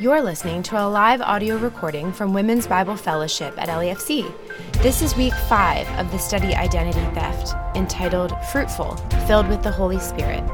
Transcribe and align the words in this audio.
You're 0.00 0.22
listening 0.22 0.62
to 0.62 0.80
a 0.80 0.86
live 0.86 1.20
audio 1.20 1.56
recording 1.56 2.12
from 2.12 2.32
Women's 2.32 2.68
Bible 2.68 2.94
Fellowship 2.94 3.52
at 3.58 3.68
LAFC. 3.68 4.32
This 4.74 5.02
is 5.02 5.16
week 5.16 5.34
five 5.48 5.88
of 5.98 6.12
the 6.12 6.18
study 6.18 6.54
Identity 6.54 7.00
Theft, 7.16 7.52
entitled 7.76 8.32
Fruitful, 8.52 8.94
Filled 9.26 9.48
with 9.48 9.60
the 9.64 9.72
Holy 9.72 9.98
Spirit. 9.98 10.44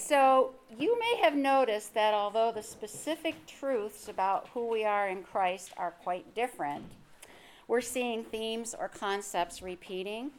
So, 0.00 0.54
you 0.76 0.98
may 0.98 1.16
have 1.22 1.36
noticed 1.36 1.94
that 1.94 2.14
although 2.14 2.50
the 2.50 2.64
specific 2.64 3.36
truths 3.46 4.08
about 4.08 4.48
who 4.52 4.66
we 4.66 4.82
are 4.82 5.08
in 5.08 5.22
Christ 5.22 5.70
are 5.76 5.92
quite 6.02 6.34
different, 6.34 6.84
we're 7.68 7.80
seeing 7.80 8.24
themes 8.24 8.74
or 8.76 8.88
concepts 8.88 9.62
repeating 9.62 10.32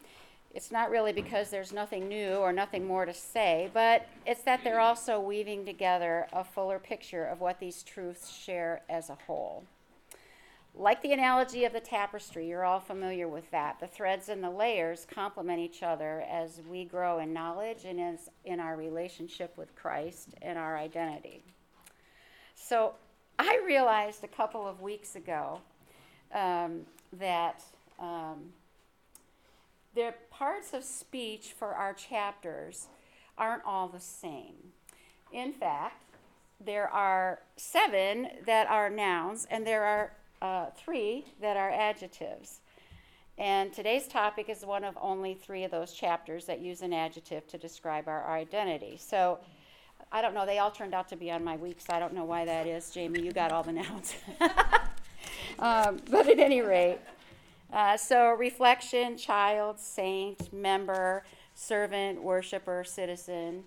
it's 0.53 0.71
not 0.71 0.91
really 0.91 1.11
because 1.11 1.49
there's 1.49 1.73
nothing 1.73 2.07
new 2.07 2.35
or 2.35 2.53
nothing 2.53 2.85
more 2.85 3.05
to 3.05 3.13
say, 3.13 3.71
but 3.73 4.07
it's 4.25 4.43
that 4.43 4.63
they're 4.63 4.79
also 4.79 5.19
weaving 5.19 5.65
together 5.65 6.27
a 6.31 6.43
fuller 6.43 6.77
picture 6.77 7.25
of 7.25 7.41
what 7.41 7.59
these 7.59 7.81
truths 7.81 8.31
share 8.31 8.81
as 8.87 9.09
a 9.09 9.17
whole. 9.25 9.63
Like 10.75 11.01
the 11.01 11.11
analogy 11.11 11.65
of 11.65 11.73
the 11.73 11.79
tapestry, 11.79 12.47
you're 12.47 12.65
all 12.65 12.79
familiar 12.79 13.27
with 13.27 13.49
that. 13.51 13.79
The 13.79 13.87
threads 13.87 14.29
and 14.29 14.43
the 14.43 14.49
layers 14.49 15.07
complement 15.11 15.59
each 15.59 15.81
other 15.81 16.23
as 16.29 16.61
we 16.69 16.85
grow 16.85 17.19
in 17.19 17.33
knowledge 17.33 17.85
and 17.85 17.99
as 17.99 18.29
in 18.45 18.59
our 18.59 18.75
relationship 18.75 19.57
with 19.57 19.75
Christ 19.75 20.29
and 20.41 20.57
our 20.57 20.77
identity. 20.77 21.43
So 22.55 22.93
I 23.39 23.61
realized 23.65 24.23
a 24.23 24.27
couple 24.27 24.67
of 24.67 24.81
weeks 24.81 25.15
ago 25.15 25.61
um, 26.31 26.81
that. 27.13 27.63
Um, 27.99 28.53
the 29.95 30.13
parts 30.29 30.73
of 30.73 30.83
speech 30.83 31.53
for 31.57 31.73
our 31.73 31.93
chapters 31.93 32.87
aren't 33.37 33.63
all 33.65 33.87
the 33.87 33.99
same. 33.99 34.55
In 35.31 35.53
fact, 35.53 36.03
there 36.63 36.87
are 36.89 37.39
seven 37.57 38.29
that 38.45 38.67
are 38.67 38.89
nouns, 38.89 39.47
and 39.49 39.65
there 39.65 39.83
are 39.83 40.13
uh, 40.41 40.69
three 40.75 41.25
that 41.41 41.57
are 41.57 41.69
adjectives. 41.69 42.59
And 43.37 43.73
today's 43.73 44.07
topic 44.07 44.47
is 44.49 44.63
one 44.63 44.83
of 44.83 44.95
only 45.01 45.33
three 45.33 45.63
of 45.63 45.71
those 45.71 45.93
chapters 45.93 46.45
that 46.45 46.61
use 46.61 46.81
an 46.81 46.93
adjective 46.93 47.47
to 47.47 47.57
describe 47.57 48.07
our 48.07 48.29
identity. 48.29 48.97
So 48.99 49.39
I 50.11 50.21
don't 50.21 50.35
know, 50.35 50.45
they 50.45 50.59
all 50.59 50.69
turned 50.69 50.93
out 50.93 51.09
to 51.09 51.15
be 51.15 51.31
on 51.31 51.43
my 51.43 51.55
weeks. 51.55 51.85
I 51.89 51.97
don't 51.99 52.13
know 52.13 52.25
why 52.25 52.45
that 52.45 52.67
is. 52.67 52.91
Jamie, 52.91 53.21
you 53.21 53.31
got 53.31 53.51
all 53.51 53.63
the 53.63 53.73
nouns. 53.73 54.13
um, 55.59 55.99
but 56.11 56.29
at 56.29 56.37
any 56.37 56.61
rate, 56.61 56.99
uh, 57.73 57.97
so, 57.97 58.33
reflection, 58.33 59.17
child, 59.17 59.79
saint, 59.79 60.53
member, 60.53 61.23
servant, 61.55 62.21
worshiper, 62.21 62.83
citizen, 62.83 63.63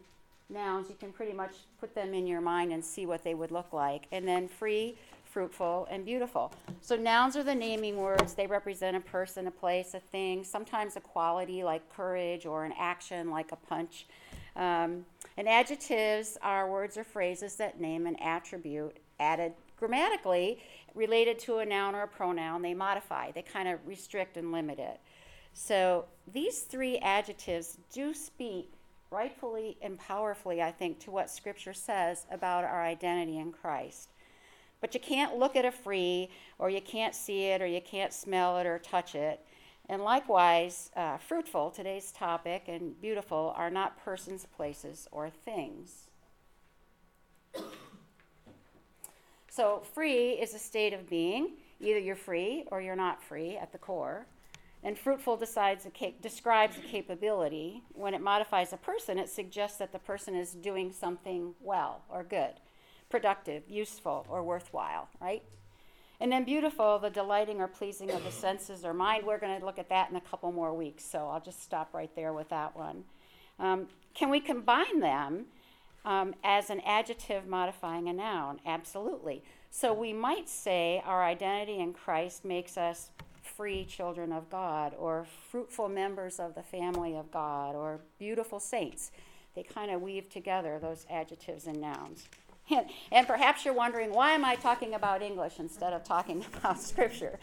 nouns, 0.49 0.89
you 0.89 0.95
can 0.95 1.12
pretty 1.12 1.33
much 1.33 1.53
put 1.81 1.93
them 1.95 2.15
in 2.15 2.27
your 2.27 2.41
mind 2.41 2.73
and 2.73 2.84
see 2.84 3.05
what 3.05 3.25
they 3.25 3.34
would 3.34 3.51
look 3.51 3.73
like. 3.73 4.07
And 4.12 4.27
then 4.27 4.47
free, 4.47 4.97
fruitful, 5.25 5.89
and 5.91 6.05
beautiful. 6.05 6.53
So, 6.81 6.95
nouns 6.95 7.37
are 7.37 7.43
the 7.43 7.55
naming 7.55 7.97
words. 7.97 8.34
They 8.34 8.47
represent 8.47 8.97
a 8.97 9.01
person, 9.01 9.49
a 9.49 9.51
place, 9.51 9.93
a 9.95 10.01
thing, 10.01 10.45
sometimes 10.45 10.95
a 10.95 11.01
quality 11.01 11.65
like 11.65 11.93
courage 11.93 12.47
or 12.47 12.65
an 12.65 12.75
action 12.79 13.29
like 13.31 13.51
a 13.51 13.57
punch. 13.57 14.07
Um, 14.55 15.05
and 15.37 15.49
adjectives 15.49 16.39
are 16.43 16.71
words 16.71 16.97
or 16.97 17.05
phrases 17.05 17.57
that 17.57 17.81
name 17.81 18.07
an 18.07 18.17
attribute 18.17 18.99
added 19.19 19.53
grammatically 19.77 20.59
related 20.97 21.39
to 21.41 21.59
a 21.59 21.67
noun 21.67 21.95
or 21.95 22.03
a 22.03 22.09
pronoun, 22.09 22.63
they 22.63 22.75
modify, 22.75 23.31
they 23.31 23.43
kind 23.43 23.69
of 23.69 23.79
restrict 23.87 24.37
and 24.37 24.51
limit 24.51 24.81
it. 24.81 24.99
So 25.53 26.07
these 26.33 26.61
three 26.61 26.99
adjectives 26.99 27.79
do 27.93 28.13
speak 28.13 28.73
rightfully 29.11 29.77
and 29.81 29.99
powerfully, 29.99 30.61
I 30.61 30.73
think, 30.73 30.99
to 31.01 31.11
what 31.11 31.31
Scripture 31.31 31.75
says 31.75 32.27
about 32.31 32.65
our 32.65 32.83
identity 32.83 33.39
in 33.39 33.53
Christ. 33.53 34.09
But 34.81 34.95
you 34.95 35.01
can't 35.01 35.39
look 35.39 35.56
at 35.56 35.65
a 35.65 35.71
free, 35.71 36.29
or 36.59 36.69
you 36.69 36.81
can't 36.81 37.15
see 37.15 37.45
it, 37.45 37.62
or 37.62 37.67
you 37.67 37.81
can't 37.81 38.12
smell 38.12 38.59
it, 38.59 38.67
or 38.67 38.79
touch 38.79 39.15
it. 39.15 39.41
And 39.89 40.03
likewise, 40.03 40.91
uh, 40.97 41.17
fruitful, 41.17 41.71
today's 41.71 42.11
topic, 42.11 42.65
and 42.67 43.01
beautiful 43.01 43.55
are 43.56 43.71
not 43.71 43.97
persons, 44.05 44.47
places, 44.56 45.09
or 45.12 45.31
things. 45.31 46.06
So, 49.56 49.81
free 49.94 50.33
is 50.33 50.53
a 50.53 50.59
state 50.59 50.93
of 50.93 51.09
being. 51.09 51.53
Either 51.81 51.99
you're 51.99 52.15
free 52.15 52.65
or 52.71 52.83
you're 52.83 52.94
not 52.94 53.22
free 53.22 53.56
at 53.56 53.72
the 53.72 53.78
core. 53.78 54.27
And 54.84 54.99
fruitful 54.99 55.39
decides 55.39 55.87
a 55.87 56.15
describes 56.21 56.77
a 56.77 56.81
capability. 56.81 57.83
When 57.94 58.12
it 58.12 58.21
modifies 58.21 58.75
a 58.75 58.77
person, 58.77 59.19
it 59.19 59.31
suggests 59.31 59.78
that 59.78 59.93
the 59.93 59.99
person 59.99 60.34
is 60.34 60.53
doing 60.53 60.93
something 60.93 61.55
well 61.62 62.03
or 62.11 62.22
good, 62.22 62.53
productive, 63.09 63.62
useful, 63.67 64.27
or 64.28 64.43
worthwhile, 64.43 65.09
right? 65.22 65.43
And 66.21 66.31
then 66.31 66.44
beautiful, 66.44 66.99
the 66.99 67.09
delighting 67.09 67.59
or 67.59 67.67
pleasing 67.67 68.11
of 68.11 68.25
the 68.25 68.33
senses 68.33 68.84
or 68.84 68.93
mind. 68.93 69.25
We're 69.25 69.38
going 69.38 69.59
to 69.59 69.65
look 69.65 69.78
at 69.78 69.88
that 69.88 70.11
in 70.11 70.17
a 70.17 70.21
couple 70.21 70.53
more 70.53 70.75
weeks, 70.75 71.03
so 71.03 71.28
I'll 71.28 71.41
just 71.41 71.62
stop 71.62 71.94
right 71.94 72.15
there 72.15 72.34
with 72.34 72.50
that 72.50 72.77
one. 72.77 73.05
Um, 73.59 73.88
can 74.12 74.28
we 74.28 74.38
combine 74.38 75.00
them 75.00 75.47
um, 76.06 76.34
as 76.43 76.71
an 76.71 76.81
adjective 76.87 77.47
modifying 77.47 78.09
a 78.09 78.15
noun? 78.15 78.61
Absolutely. 78.65 79.43
So 79.71 79.93
we 79.93 80.15
might 80.15 80.49
say 80.49 81.03
our 81.05 81.22
identity 81.22 81.81
in 81.81 81.93
Christ 81.93 82.47
makes 82.47 82.78
us 82.78 83.11
free 83.43 83.84
children 83.84 84.33
of 84.33 84.50
God, 84.50 84.94
or 84.99 85.27
fruitful 85.50 85.89
members 85.89 86.41
of 86.41 86.55
the 86.55 86.62
family 86.62 87.17
of 87.17 87.31
God, 87.31 87.75
or 87.75 88.00
beautiful 88.19 88.59
saints. 88.61 89.11
They 89.55 89.62
kind 89.62 89.91
of 89.91 90.03
weave 90.03 90.28
together 90.28 90.78
those 90.78 91.06
adjectives 91.11 91.67
and 91.67 91.81
nouns. 91.81 92.28
And, 92.71 92.87
and, 93.12 93.27
perhaps 93.27 93.65
you're 93.65 93.75
wondering, 93.75 94.12
why 94.12 94.33
am 94.33 94.44
I 94.44 94.56
talking 94.56 94.94
about 94.94 95.23
English 95.23 95.59
instead 95.59 95.93
of 95.93 96.05
talking 96.05 96.44
about 96.56 96.81
Scripture? 96.81 97.38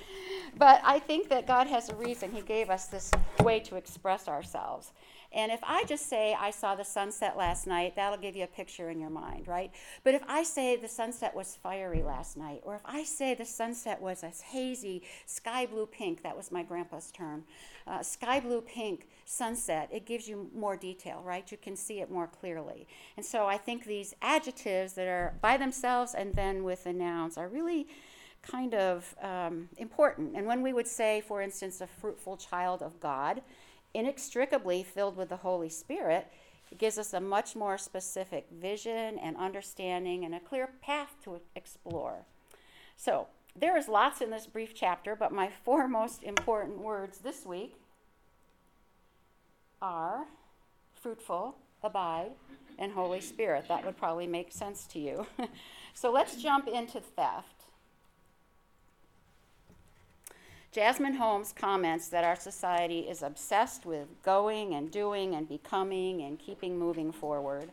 But 0.58 0.82
I 0.84 1.00
think 1.00 1.30
that 1.30 1.48
God 1.48 1.68
has 1.68 1.90
a 1.90 1.96
reason. 1.96 2.32
He 2.32 2.42
gave 2.42 2.70
us 2.70 2.88
this 2.88 3.12
way 3.42 3.60
to 3.62 3.76
express 3.76 4.28
ourselves. 4.28 4.92
And 5.34 5.52
if 5.52 5.60
I 5.64 5.84
just 5.86 6.08
say 6.08 6.36
I 6.40 6.52
saw 6.52 6.76
the 6.76 6.86
sunset 6.86 7.36
last 7.36 7.66
night, 7.66 7.96
that'll 7.96 8.20
give 8.20 8.36
you 8.36 8.44
a 8.44 8.48
picture 8.48 8.90
in 8.90 9.00
your 9.00 9.10
mind, 9.10 9.48
right? 9.48 9.72
But 10.04 10.14
if 10.14 10.24
I 10.28 10.44
say 10.44 10.76
the 10.76 10.88
sunset 10.88 11.36
was 11.36 11.56
fiery 11.56 12.04
last 12.04 12.38
night, 12.38 12.62
or 12.64 12.76
if 12.76 12.82
I 12.86 13.04
say 13.04 13.34
the 13.34 13.46
sunset 13.46 14.02
was 14.02 14.24
a 14.24 14.32
hazy 14.46 15.04
sky 15.26 15.66
blue 15.66 15.88
pink, 15.88 16.22
that 16.22 16.38
was 16.38 16.52
my 16.52 16.62
grandpa's 16.62 17.12
term, 17.12 17.44
uh, 17.88 18.04
sky 18.04 18.40
blue 18.40 18.62
pink 18.62 19.08
sunset, 19.26 19.90
it 19.92 20.06
gives 20.06 20.28
you 20.28 20.50
more 20.56 20.78
detail, 20.78 21.22
right? 21.26 21.52
You 21.52 21.58
can 21.58 21.76
see 21.76 22.00
it 22.00 22.12
more 22.12 22.28
clearly. 22.28 22.88
And 23.18 23.26
so 23.26 23.48
I 23.48 23.58
think 23.58 23.86
these 23.86 24.14
adjectives 24.22 24.94
that 24.94 25.08
are 25.08 25.34
by 25.42 25.58
themselves 25.58 26.14
and 26.14 26.34
then 26.36 26.64
with 26.64 26.84
the 26.84 26.94
nouns 26.94 27.38
are 27.38 27.48
really 27.48 27.88
kind 28.44 28.76
of 28.76 29.16
um, 29.22 29.70
important. 29.78 30.36
And 30.36 30.46
when 30.46 30.62
we 30.62 30.74
would 30.74 30.88
say, 30.88 31.22
for 31.22 31.42
instance, 31.42 31.82
a 31.82 31.88
fruitful 31.88 32.38
child 32.38 32.82
of 32.82 33.00
God, 33.00 33.42
inextricably 33.94 34.84
filled 34.84 35.18
with 35.18 35.30
the 35.30 35.38
Holy 35.38 35.70
Spirit, 35.70 36.28
it 36.72 36.78
gives 36.78 36.98
us 36.98 37.14
a 37.14 37.20
much 37.20 37.56
more 37.56 37.78
specific 37.78 38.48
vision 38.52 39.20
and 39.20 39.38
understanding 39.38 40.26
and 40.26 40.34
a 40.34 40.40
clear 40.40 40.70
path 40.82 41.16
to 41.24 41.40
explore. 41.56 42.26
So, 42.98 43.28
there 43.56 43.78
is 43.78 43.88
lots 43.88 44.22
in 44.22 44.32
this 44.32 44.48
brief 44.48 44.74
chapter, 44.74 45.16
but 45.16 45.32
my 45.32 45.50
four 45.64 45.88
most 45.88 46.24
important 46.24 46.80
words 46.80 47.20
this 47.20 47.46
week 47.46 47.76
are 49.82 50.26
fruitful, 50.94 51.56
abide, 51.84 52.32
and 52.80 52.94
Holy 52.94 53.22
Spirit. 53.22 53.66
That 53.68 53.86
would 53.86 53.98
probably 53.98 54.28
make 54.28 54.52
sense 54.52 54.88
to 54.88 55.00
you. 55.00 55.28
so 55.94 56.12
let's 56.12 56.42
jump 56.42 56.68
into 56.68 57.00
theft. 57.00 57.63
Jasmine 60.74 61.14
Holmes 61.14 61.54
comments 61.56 62.08
that 62.08 62.24
our 62.24 62.36
society 62.36 63.02
is 63.02 63.22
obsessed 63.22 63.86
with 63.86 64.08
going 64.24 64.74
and 64.74 64.90
doing 64.90 65.36
and 65.36 65.48
becoming 65.48 66.24
and 66.24 66.40
keeping 66.40 66.80
moving 66.80 67.12
forward. 67.12 67.70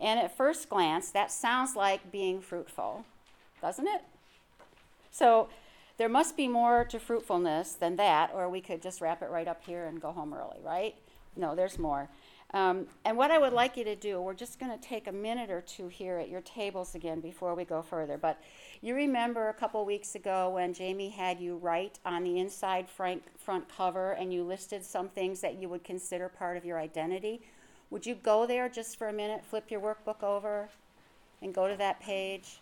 And 0.00 0.18
at 0.18 0.36
first 0.36 0.68
glance, 0.68 1.10
that 1.10 1.30
sounds 1.30 1.76
like 1.76 2.10
being 2.10 2.40
fruitful, 2.40 3.04
doesn't 3.60 3.86
it? 3.86 4.02
So 5.12 5.48
there 6.02 6.08
must 6.08 6.36
be 6.36 6.48
more 6.48 6.84
to 6.84 6.98
fruitfulness 6.98 7.74
than 7.74 7.94
that, 7.94 8.32
or 8.34 8.48
we 8.48 8.60
could 8.60 8.82
just 8.82 9.00
wrap 9.00 9.22
it 9.22 9.30
right 9.30 9.46
up 9.46 9.62
here 9.64 9.84
and 9.86 10.02
go 10.02 10.10
home 10.10 10.34
early, 10.34 10.58
right? 10.60 10.96
No, 11.36 11.54
there's 11.54 11.78
more. 11.78 12.08
Um, 12.52 12.88
and 13.04 13.16
what 13.16 13.30
I 13.30 13.38
would 13.38 13.52
like 13.52 13.76
you 13.76 13.84
to 13.84 13.94
do, 13.94 14.20
we're 14.20 14.34
just 14.34 14.58
going 14.58 14.76
to 14.76 14.84
take 14.84 15.06
a 15.06 15.12
minute 15.12 15.48
or 15.48 15.60
two 15.60 15.86
here 15.86 16.18
at 16.18 16.28
your 16.28 16.40
tables 16.40 16.96
again 16.96 17.20
before 17.20 17.54
we 17.54 17.64
go 17.64 17.82
further. 17.82 18.18
But 18.18 18.42
you 18.80 18.96
remember 18.96 19.48
a 19.48 19.54
couple 19.54 19.84
weeks 19.84 20.16
ago 20.16 20.50
when 20.50 20.74
Jamie 20.74 21.10
had 21.10 21.38
you 21.38 21.58
write 21.58 22.00
on 22.04 22.24
the 22.24 22.40
inside 22.40 22.88
front, 22.88 23.22
front 23.38 23.68
cover 23.68 24.10
and 24.14 24.34
you 24.34 24.42
listed 24.42 24.84
some 24.84 25.08
things 25.08 25.40
that 25.40 25.62
you 25.62 25.68
would 25.68 25.84
consider 25.84 26.28
part 26.28 26.56
of 26.56 26.64
your 26.64 26.80
identity? 26.80 27.42
Would 27.90 28.04
you 28.04 28.16
go 28.16 28.44
there 28.44 28.68
just 28.68 28.98
for 28.98 29.06
a 29.06 29.12
minute, 29.12 29.44
flip 29.44 29.70
your 29.70 29.80
workbook 29.80 30.24
over, 30.24 30.68
and 31.40 31.54
go 31.54 31.68
to 31.68 31.76
that 31.76 32.00
page? 32.00 32.60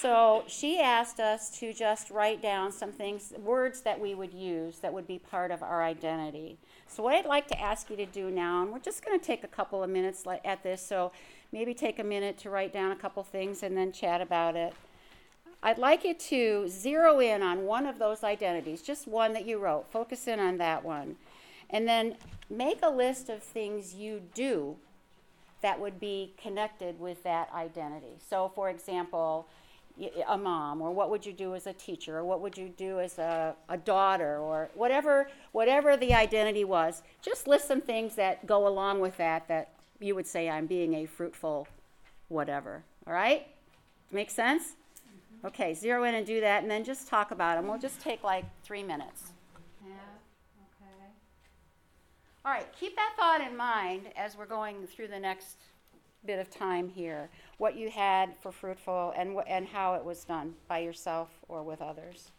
So 0.00 0.44
she 0.46 0.78
asked 0.78 1.18
us 1.18 1.50
to 1.58 1.72
just 1.72 2.10
write 2.10 2.40
down 2.40 2.70
some 2.70 2.92
things, 2.92 3.32
words 3.36 3.80
that 3.80 3.98
we 3.98 4.14
would 4.14 4.32
use 4.32 4.78
that 4.78 4.92
would 4.92 5.08
be 5.08 5.18
part 5.18 5.50
of 5.50 5.60
our 5.60 5.82
identity. 5.82 6.56
So, 6.86 7.02
what 7.02 7.16
I'd 7.16 7.26
like 7.26 7.48
to 7.48 7.60
ask 7.60 7.90
you 7.90 7.96
to 7.96 8.06
do 8.06 8.30
now, 8.30 8.62
and 8.62 8.72
we're 8.72 8.78
just 8.78 9.04
going 9.04 9.18
to 9.18 9.24
take 9.24 9.42
a 9.42 9.48
couple 9.48 9.82
of 9.82 9.90
minutes 9.90 10.24
at 10.44 10.62
this, 10.62 10.86
so 10.86 11.10
maybe 11.50 11.74
take 11.74 11.98
a 11.98 12.04
minute 12.04 12.38
to 12.38 12.50
write 12.50 12.72
down 12.72 12.92
a 12.92 12.96
couple 12.96 13.24
things 13.24 13.64
and 13.64 13.76
then 13.76 13.90
chat 13.90 14.20
about 14.20 14.54
it. 14.54 14.72
I'd 15.64 15.78
like 15.78 16.04
you 16.04 16.14
to 16.14 16.68
zero 16.68 17.18
in 17.18 17.42
on 17.42 17.64
one 17.64 17.84
of 17.84 17.98
those 17.98 18.22
identities, 18.22 18.82
just 18.82 19.08
one 19.08 19.32
that 19.32 19.46
you 19.46 19.58
wrote. 19.58 19.90
Focus 19.90 20.28
in 20.28 20.38
on 20.38 20.58
that 20.58 20.84
one. 20.84 21.16
And 21.70 21.88
then 21.88 22.16
make 22.48 22.78
a 22.84 22.90
list 22.90 23.28
of 23.28 23.42
things 23.42 23.94
you 23.94 24.22
do 24.32 24.76
that 25.60 25.80
would 25.80 25.98
be 25.98 26.34
connected 26.40 27.00
with 27.00 27.24
that 27.24 27.50
identity. 27.52 28.20
So, 28.30 28.52
for 28.54 28.70
example, 28.70 29.48
a 30.26 30.38
mom, 30.38 30.80
or 30.80 30.90
what 30.90 31.10
would 31.10 31.26
you 31.26 31.32
do 31.32 31.54
as 31.54 31.66
a 31.66 31.72
teacher, 31.72 32.18
or 32.18 32.24
what 32.24 32.40
would 32.40 32.56
you 32.56 32.68
do 32.68 33.00
as 33.00 33.18
a, 33.18 33.54
a 33.68 33.76
daughter, 33.76 34.38
or 34.38 34.68
whatever, 34.74 35.28
whatever 35.52 35.96
the 35.96 36.14
identity 36.14 36.64
was. 36.64 37.02
Just 37.22 37.46
list 37.46 37.66
some 37.66 37.80
things 37.80 38.14
that 38.14 38.46
go 38.46 38.66
along 38.66 39.00
with 39.00 39.16
that 39.16 39.48
that 39.48 39.70
you 40.00 40.14
would 40.14 40.26
say, 40.26 40.48
I'm 40.48 40.66
being 40.66 40.94
a 40.94 41.06
fruitful 41.06 41.66
whatever. 42.28 42.82
All 43.06 43.12
right? 43.12 43.46
Make 44.12 44.30
sense? 44.30 44.62
Mm-hmm. 44.62 45.46
Okay, 45.48 45.74
zero 45.74 46.04
in 46.04 46.14
and 46.14 46.26
do 46.26 46.40
that, 46.40 46.62
and 46.62 46.70
then 46.70 46.84
just 46.84 47.08
talk 47.08 47.30
about 47.30 47.56
them. 47.56 47.68
We'll 47.68 47.78
just 47.78 48.00
take 48.00 48.22
like 48.22 48.44
three 48.62 48.82
minutes. 48.82 49.32
Yeah, 49.84 49.94
okay. 50.80 51.10
All 52.44 52.52
right, 52.52 52.66
keep 52.78 52.96
that 52.96 53.14
thought 53.16 53.40
in 53.40 53.56
mind 53.56 54.02
as 54.16 54.36
we're 54.36 54.46
going 54.46 54.86
through 54.86 55.08
the 55.08 55.18
next 55.18 55.56
bit 56.24 56.38
of 56.38 56.50
time 56.50 56.88
here. 56.88 57.28
What 57.58 57.76
you 57.76 57.90
had 57.90 58.36
for 58.40 58.52
fruitful 58.52 59.12
and, 59.16 59.36
wh- 59.36 59.50
and 59.50 59.66
how 59.66 59.94
it 59.94 60.04
was 60.04 60.24
done 60.24 60.54
by 60.68 60.78
yourself 60.78 61.28
or 61.48 61.62
with 61.62 61.80
others. 61.80 62.30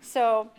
So, 0.00 0.50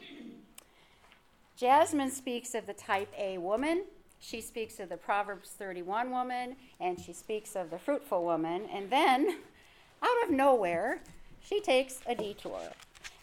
Jasmine 1.57 2.12
speaks 2.12 2.56
of 2.56 2.66
the 2.66 2.74
type 2.74 3.13
A 3.18 3.38
woman. 3.38 3.83
She 4.19 4.42
speaks 4.42 4.80
of 4.80 4.89
the 4.89 4.98
Proverbs 4.98 5.51
31 5.57 6.12
woman, 6.12 6.56
and 6.80 7.00
she 7.00 7.13
speaks 7.13 7.56
of 7.56 7.69
the 7.69 7.80
fruitful 7.80 8.24
woman. 8.24 8.68
And 8.71 8.89
then, 8.89 9.39
out 10.01 10.24
of 10.24 10.30
nowhere, 10.30 11.01
she 11.42 11.62
takes 11.62 12.00
a 12.06 12.16
detour 12.16 12.60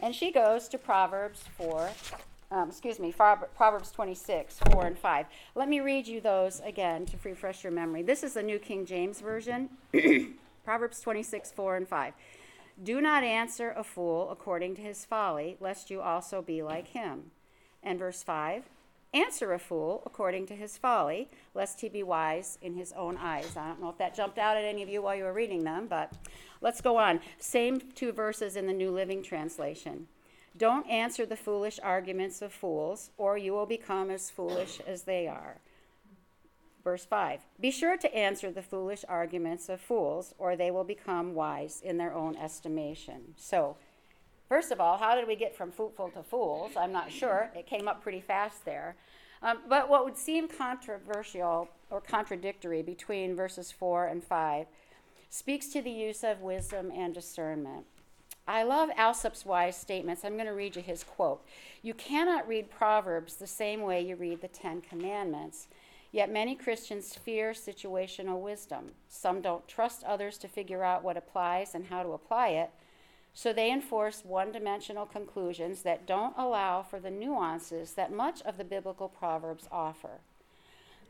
and 0.00 0.14
she 0.14 0.30
goes 0.30 0.68
to 0.68 0.78
Proverbs 0.78 1.44
4, 1.56 1.90
um, 2.50 2.68
excuse 2.68 2.98
me, 2.98 3.12
Proverbs 3.12 3.90
26, 3.90 4.60
4 4.70 4.86
and 4.86 4.98
5. 4.98 5.26
Let 5.54 5.68
me 5.68 5.80
read 5.80 6.06
you 6.06 6.20
those 6.20 6.60
again 6.64 7.06
to 7.06 7.16
refresh 7.24 7.64
your 7.64 7.72
memory. 7.72 8.02
This 8.02 8.22
is 8.22 8.34
the 8.34 8.42
New 8.42 8.58
King 8.58 8.86
James 8.86 9.20
Version, 9.20 9.70
Proverbs 10.64 11.00
26, 11.00 11.50
4 11.52 11.76
and 11.76 11.88
5. 11.88 12.14
Do 12.82 13.00
not 13.00 13.24
answer 13.24 13.74
a 13.76 13.82
fool 13.82 14.30
according 14.30 14.76
to 14.76 14.82
his 14.82 15.04
folly, 15.04 15.56
lest 15.60 15.90
you 15.90 16.00
also 16.00 16.42
be 16.42 16.62
like 16.62 16.88
him. 16.88 17.30
And 17.82 17.98
verse 17.98 18.22
5 18.22 18.64
Answer 19.14 19.54
a 19.54 19.58
fool 19.58 20.02
according 20.04 20.46
to 20.48 20.54
his 20.54 20.76
folly, 20.76 21.28
lest 21.54 21.80
he 21.80 21.88
be 21.88 22.02
wise 22.02 22.58
in 22.60 22.74
his 22.74 22.92
own 22.92 23.16
eyes. 23.16 23.56
I 23.56 23.68
don't 23.68 23.80
know 23.80 23.88
if 23.88 23.96
that 23.98 24.14
jumped 24.14 24.36
out 24.36 24.58
at 24.58 24.64
any 24.64 24.82
of 24.82 24.90
you 24.90 25.00
while 25.00 25.14
you 25.16 25.24
were 25.24 25.32
reading 25.32 25.64
them, 25.64 25.86
but 25.88 26.12
let's 26.60 26.82
go 26.82 26.98
on. 26.98 27.20
Same 27.38 27.80
two 27.94 28.12
verses 28.12 28.56
in 28.56 28.66
the 28.66 28.72
New 28.74 28.90
Living 28.90 29.22
Translation. 29.22 30.06
Don't 30.56 30.88
answer 30.88 31.26
the 31.26 31.36
foolish 31.36 31.78
arguments 31.82 32.40
of 32.40 32.52
fools, 32.52 33.10
or 33.18 33.36
you 33.36 33.52
will 33.52 33.66
become 33.66 34.10
as 34.10 34.30
foolish 34.30 34.80
as 34.86 35.02
they 35.02 35.26
are. 35.28 35.58
Verse 36.82 37.04
5 37.04 37.40
Be 37.60 37.70
sure 37.70 37.96
to 37.96 38.14
answer 38.14 38.50
the 38.50 38.62
foolish 38.62 39.04
arguments 39.08 39.68
of 39.68 39.80
fools, 39.80 40.34
or 40.38 40.56
they 40.56 40.70
will 40.70 40.84
become 40.84 41.34
wise 41.34 41.80
in 41.82 41.98
their 41.98 42.14
own 42.14 42.36
estimation. 42.36 43.34
So, 43.36 43.76
First 44.48 44.70
of 44.70 44.80
all, 44.80 44.96
how 44.96 45.16
did 45.16 45.26
we 45.26 45.34
get 45.34 45.56
from 45.56 45.72
fruitful 45.72 46.10
to 46.10 46.22
fools? 46.22 46.72
I'm 46.76 46.92
not 46.92 47.10
sure. 47.10 47.50
It 47.56 47.66
came 47.66 47.88
up 47.88 48.02
pretty 48.02 48.20
fast 48.20 48.64
there. 48.64 48.96
Um, 49.42 49.58
but 49.68 49.88
what 49.88 50.04
would 50.04 50.16
seem 50.16 50.48
controversial 50.48 51.68
or 51.90 52.00
contradictory 52.00 52.82
between 52.82 53.34
verses 53.34 53.72
4 53.72 54.06
and 54.06 54.22
5 54.22 54.66
speaks 55.30 55.66
to 55.68 55.82
the 55.82 55.90
use 55.90 56.22
of 56.22 56.40
wisdom 56.40 56.92
and 56.94 57.12
discernment. 57.12 57.86
I 58.48 58.62
love 58.62 58.90
Alsup's 58.96 59.44
wise 59.44 59.76
statements. 59.76 60.24
I'm 60.24 60.34
going 60.34 60.46
to 60.46 60.52
read 60.52 60.76
you 60.76 60.82
his 60.82 61.02
quote. 61.02 61.44
You 61.82 61.94
cannot 61.94 62.46
read 62.46 62.70
Proverbs 62.70 63.36
the 63.36 63.46
same 63.46 63.82
way 63.82 64.00
you 64.00 64.14
read 64.14 64.40
the 64.40 64.48
Ten 64.48 64.80
Commandments. 64.80 65.66
Yet 66.12 66.30
many 66.30 66.54
Christians 66.54 67.14
fear 67.14 67.52
situational 67.52 68.40
wisdom. 68.40 68.92
Some 69.08 69.40
don't 69.40 69.66
trust 69.66 70.04
others 70.04 70.38
to 70.38 70.48
figure 70.48 70.84
out 70.84 71.02
what 71.02 71.16
applies 71.16 71.74
and 71.74 71.86
how 71.86 72.04
to 72.04 72.10
apply 72.10 72.48
it. 72.50 72.70
So 73.34 73.52
they 73.52 73.70
enforce 73.70 74.24
one 74.24 74.52
dimensional 74.52 75.04
conclusions 75.04 75.82
that 75.82 76.06
don't 76.06 76.34
allow 76.38 76.82
for 76.82 77.00
the 77.00 77.10
nuances 77.10 77.92
that 77.92 78.12
much 78.12 78.40
of 78.42 78.56
the 78.56 78.64
biblical 78.64 79.08
Proverbs 79.08 79.68
offer. 79.70 80.20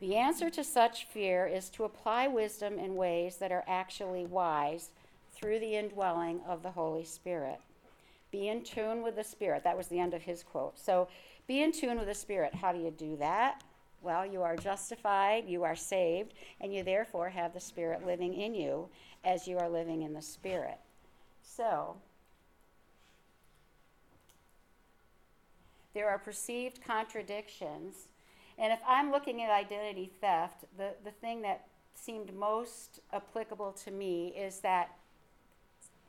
The 0.01 0.15
answer 0.15 0.49
to 0.49 0.63
such 0.63 1.05
fear 1.05 1.47
is 1.47 1.69
to 1.69 1.83
apply 1.83 2.27
wisdom 2.27 2.77
in 2.77 2.95
ways 2.95 3.37
that 3.37 3.51
are 3.51 3.63
actually 3.67 4.25
wise 4.25 4.89
through 5.37 5.59
the 5.59 5.75
indwelling 5.75 6.41
of 6.47 6.63
the 6.63 6.71
Holy 6.71 7.03
Spirit. 7.03 7.59
Be 8.31 8.49
in 8.49 8.63
tune 8.63 9.03
with 9.03 9.15
the 9.15 9.23
Spirit. 9.23 9.63
That 9.63 9.77
was 9.77 9.87
the 9.87 9.99
end 9.99 10.13
of 10.13 10.23
his 10.23 10.43
quote. 10.43 10.79
So, 10.79 11.07
be 11.47 11.61
in 11.61 11.71
tune 11.71 11.97
with 11.97 12.07
the 12.07 12.15
Spirit. 12.15 12.55
How 12.55 12.73
do 12.73 12.79
you 12.79 12.91
do 12.91 13.15
that? 13.17 13.63
Well, 14.01 14.25
you 14.25 14.41
are 14.41 14.55
justified, 14.55 15.45
you 15.47 15.63
are 15.63 15.75
saved, 15.75 16.33
and 16.59 16.73
you 16.73 16.83
therefore 16.83 17.29
have 17.29 17.53
the 17.53 17.59
Spirit 17.59 18.05
living 18.05 18.33
in 18.33 18.53
you 18.53 18.89
as 19.23 19.47
you 19.47 19.57
are 19.57 19.69
living 19.69 20.01
in 20.01 20.13
the 20.13 20.21
Spirit. 20.21 20.77
So, 21.41 21.95
there 25.93 26.09
are 26.09 26.19
perceived 26.19 26.83
contradictions. 26.85 28.09
And 28.57 28.73
if 28.73 28.79
I'm 28.87 29.11
looking 29.11 29.41
at 29.41 29.49
identity 29.49 30.11
theft, 30.19 30.65
the, 30.77 30.91
the 31.03 31.11
thing 31.11 31.41
that 31.43 31.67
seemed 31.95 32.33
most 32.35 32.99
applicable 33.13 33.71
to 33.83 33.91
me 33.91 34.27
is 34.37 34.59
that 34.59 34.96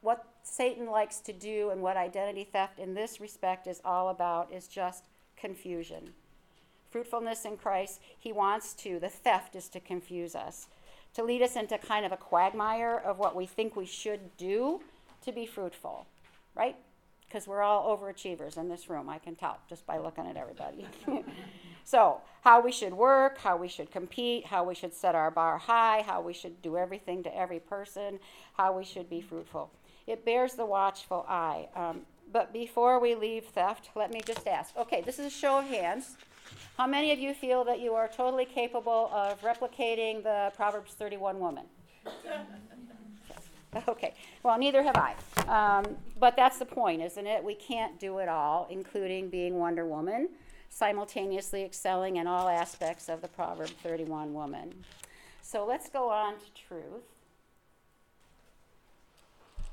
what 0.01 0.27
Satan 0.43 0.91
likes 0.91 1.21
to 1.21 1.33
do 1.33 1.71
and 1.71 1.83
what 1.83 1.97
identity 1.97 2.45
theft 2.45 2.79
in 2.79 2.95
this 2.95 3.21
respect 3.21 3.67
is 3.67 3.81
all 3.85 4.09
about 4.09 4.53
is 4.53 4.69
just 4.69 5.05
confusion. 5.37 6.11
Fruitfulness 6.91 7.45
in 7.45 7.57
Christ, 7.57 8.01
he 8.19 8.33
wants 8.33 8.73
to, 8.75 8.99
the 8.99 9.09
theft 9.09 9.55
is 9.55 9.69
to 9.69 9.81
confuse 9.81 10.35
us, 10.35 10.69
to 11.15 11.23
lead 11.23 11.43
us 11.43 11.57
into 11.57 11.77
kind 11.79 12.07
of 12.07 12.13
a 12.13 12.17
quagmire 12.17 12.97
of 12.97 13.19
what 13.19 13.37
we 13.37 13.47
think 13.47 13.77
we 13.77 13.87
should 13.87 14.37
do 14.37 14.81
to 15.25 15.33
be 15.33 15.45
fruitful, 15.45 16.07
right? 16.55 16.77
because 17.29 17.47
we're 17.47 17.63
all 17.63 17.97
overachievers 17.97 18.57
in 18.57 18.69
this 18.69 18.89
room. 18.89 19.09
I 19.09 19.19
can 19.19 19.35
tell 19.35 19.59
just 19.69 19.87
by 19.87 19.99
looking 19.99 20.27
at 20.27 20.37
everybody. 20.37 20.87
so, 21.85 22.21
how 22.43 22.61
we 22.61 22.73
should 22.73 22.95
work, 22.95 23.39
how 23.39 23.57
we 23.57 23.69
should 23.69 23.91
compete, 23.91 24.47
how 24.47 24.65
we 24.65 24.75
should 24.75 24.95
set 24.95 25.15
our 25.15 25.31
bar 25.31 25.59
high, 25.59 26.03
how 26.07 26.21
we 26.21 26.33
should 26.33 26.63
do 26.63 26.77
everything 26.77 27.23
to 27.25 27.37
every 27.37 27.61
person, 27.61 28.19
how 28.55 28.77
we 28.77 28.85
should 28.85 29.11
be 29.11 29.21
fruitful. 29.21 29.71
It 30.09 30.25
bears 30.25 30.55
the 30.55 30.65
watchful 30.65 31.27
eye. 31.29 31.69
Um, 31.77 32.01
but 32.33 32.53
before 32.53 32.99
we 32.99 33.15
leave 33.15 33.45
theft, 33.45 33.91
let 33.95 34.11
me 34.11 34.21
just 34.25 34.47
ask 34.49 34.77
okay, 34.77 35.03
this 35.03 35.19
is 35.19 35.27
a 35.27 35.31
show 35.31 35.59
of 35.59 35.67
hands. 35.67 36.17
How 36.79 36.87
many 36.87 37.13
of 37.13 37.19
you 37.19 37.35
feel 37.35 37.63
that 37.65 37.81
you 37.81 37.95
are 37.95 38.09
totally 38.09 38.47
capable 38.47 39.11
of 39.13 39.41
replicating 39.43 40.23
the 40.23 40.51
Proverbs 40.57 40.95
31 40.95 41.39
woman? 41.39 41.67
Okay, 43.87 44.15
well, 44.43 44.59
neither 44.59 44.83
have 44.83 44.97
I. 44.97 45.15
Um, 45.47 45.99
but 46.19 46.37
that's 46.37 46.59
the 46.59 46.65
point, 46.65 47.03
isn't 47.03 47.27
it? 47.27 47.45
We 47.45 47.55
can't 47.55 48.01
do 48.01 48.17
it 48.17 48.27
all, 48.27 48.67
including 48.71 49.29
being 49.29 49.59
Wonder 49.59 49.85
Woman, 49.85 50.31
simultaneously 50.71 51.65
excelling 51.65 52.17
in 52.17 52.27
all 52.27 52.49
aspects 52.49 53.11
of 53.11 53.21
the 53.21 53.29
Proverb 53.29 53.69
31 53.83 54.33
woman. 54.33 54.73
So 55.43 55.67
let's 55.67 55.91
go 55.91 56.09
on 56.09 56.35
to 56.35 56.67
truth. 56.67 57.05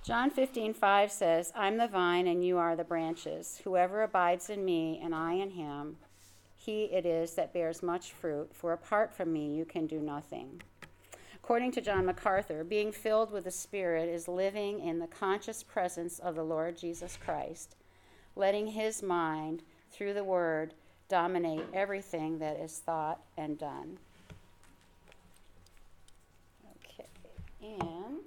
John 0.05 0.29
15, 0.29 0.75
5 0.75 1.11
says, 1.11 1.51
I'm 1.55 1.77
the 1.77 1.87
vine 1.87 2.27
and 2.27 2.45
you 2.45 2.59
are 2.59 2.75
the 2.75 2.83
branches. 2.83 3.59
Whoever 3.63 4.03
abides 4.03 4.51
in 4.51 4.63
me 4.63 5.01
and 5.03 5.15
I 5.15 5.33
in 5.33 5.49
him, 5.49 5.97
he 6.55 6.83
it 6.83 7.07
is 7.07 7.33
that 7.33 7.53
bears 7.53 7.81
much 7.81 8.11
fruit, 8.11 8.51
for 8.53 8.71
apart 8.71 9.15
from 9.15 9.33
me 9.33 9.55
you 9.55 9.65
can 9.65 9.87
do 9.87 9.99
nothing. 9.99 10.61
According 11.33 11.71
to 11.71 11.81
John 11.81 12.05
MacArthur, 12.05 12.63
being 12.63 12.91
filled 12.91 13.31
with 13.31 13.45
the 13.45 13.51
Spirit 13.51 14.07
is 14.07 14.27
living 14.27 14.79
in 14.79 14.99
the 14.99 15.07
conscious 15.07 15.63
presence 15.63 16.19
of 16.19 16.35
the 16.35 16.43
Lord 16.43 16.77
Jesus 16.77 17.17
Christ, 17.17 17.75
letting 18.35 18.67
his 18.67 19.01
mind, 19.01 19.63
through 19.91 20.13
the 20.13 20.23
Word, 20.23 20.75
dominate 21.09 21.65
everything 21.73 22.37
that 22.37 22.59
is 22.59 22.77
thought 22.77 23.21
and 23.37 23.57
done. 23.57 23.97
Okay, 26.85 27.09
and. 27.63 28.19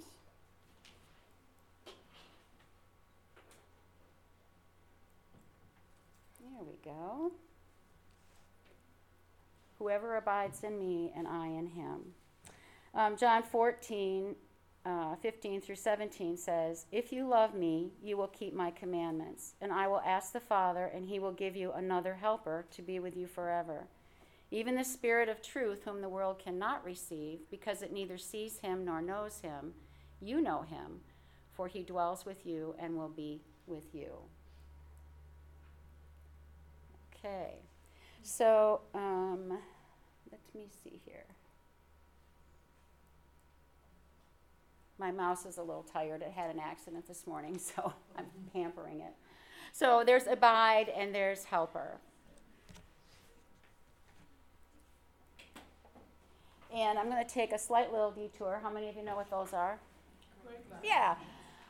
There 6.59 6.67
we 6.67 6.79
go. 6.85 7.31
Whoever 9.79 10.17
abides 10.17 10.65
in 10.65 10.77
me 10.77 11.12
and 11.17 11.29
I 11.29 11.47
in 11.47 11.69
him. 11.69 12.00
Um, 12.95 13.17
John 13.17 13.45
14, 13.45 14.35
uh, 14.85 15.15
15 15.15 15.61
through 15.61 15.77
17 15.77 16.37
says, 16.37 16.87
If 16.91 17.12
you 17.12 17.29
love 17.29 17.55
me, 17.55 17.93
you 18.03 18.17
will 18.17 18.27
keep 18.27 18.55
my 18.55 18.73
commandments, 18.73 19.55
and 19.61 19.73
I 19.73 19.87
will 19.87 20.00
ask 20.00 20.33
the 20.33 20.41
Father, 20.41 20.87
and 20.87 21.07
he 21.07 21.21
will 21.21 21.33
give 21.33 21.55
you 21.55 21.71
another 21.71 22.15
helper 22.15 22.67
to 22.73 22.83
be 22.83 22.99
with 22.99 23.17
you 23.17 23.29
forever. 23.29 23.87
Even 24.50 24.75
the 24.75 24.85
Spirit 24.85 25.29
of 25.29 25.41
truth, 25.41 25.83
whom 25.85 26.00
the 26.00 26.09
world 26.09 26.41
cannot 26.41 26.85
receive, 26.85 27.38
because 27.53 27.83
it 27.83 27.93
neither 27.93 28.19
sees 28.19 28.59
him 28.59 28.85
nor 28.85 29.00
knows 29.00 29.43
him, 29.43 29.75
you 30.21 30.41
know 30.41 30.62
him, 30.62 31.03
for 31.53 31.69
he 31.69 31.85
dwells 31.85 32.27
with 32.27 32.45
you 32.45 32.75
and 32.81 32.97
will 32.97 33.11
be 33.11 33.43
with 33.69 33.95
you. 33.95 34.11
Okay, 37.25 37.54
so 38.22 38.80
um, 38.94 39.58
let 40.30 40.40
me 40.54 40.66
see 40.84 41.00
here. 41.04 41.25
My 44.98 45.10
mouse 45.10 45.46
is 45.46 45.58
a 45.58 45.62
little 45.62 45.82
tired. 45.82 46.22
It 46.22 46.32
had 46.32 46.50
an 46.50 46.60
accident 46.60 47.08
this 47.08 47.26
morning, 47.26 47.58
so 47.58 47.92
I'm 48.16 48.26
pampering 48.52 49.00
it. 49.00 49.12
So 49.72 50.02
there's 50.04 50.26
abide 50.26 50.88
and 50.88 51.14
there's 51.14 51.44
helper. 51.44 51.98
And 56.75 56.98
I'm 56.98 57.08
going 57.08 57.25
to 57.25 57.28
take 57.28 57.52
a 57.52 57.58
slight 57.58 57.90
little 57.92 58.10
detour. 58.10 58.60
How 58.62 58.70
many 58.70 58.88
of 58.88 58.96
you 58.96 59.02
know 59.02 59.16
what 59.16 59.30
those 59.30 59.52
are? 59.52 59.78
Yeah. 60.84 61.16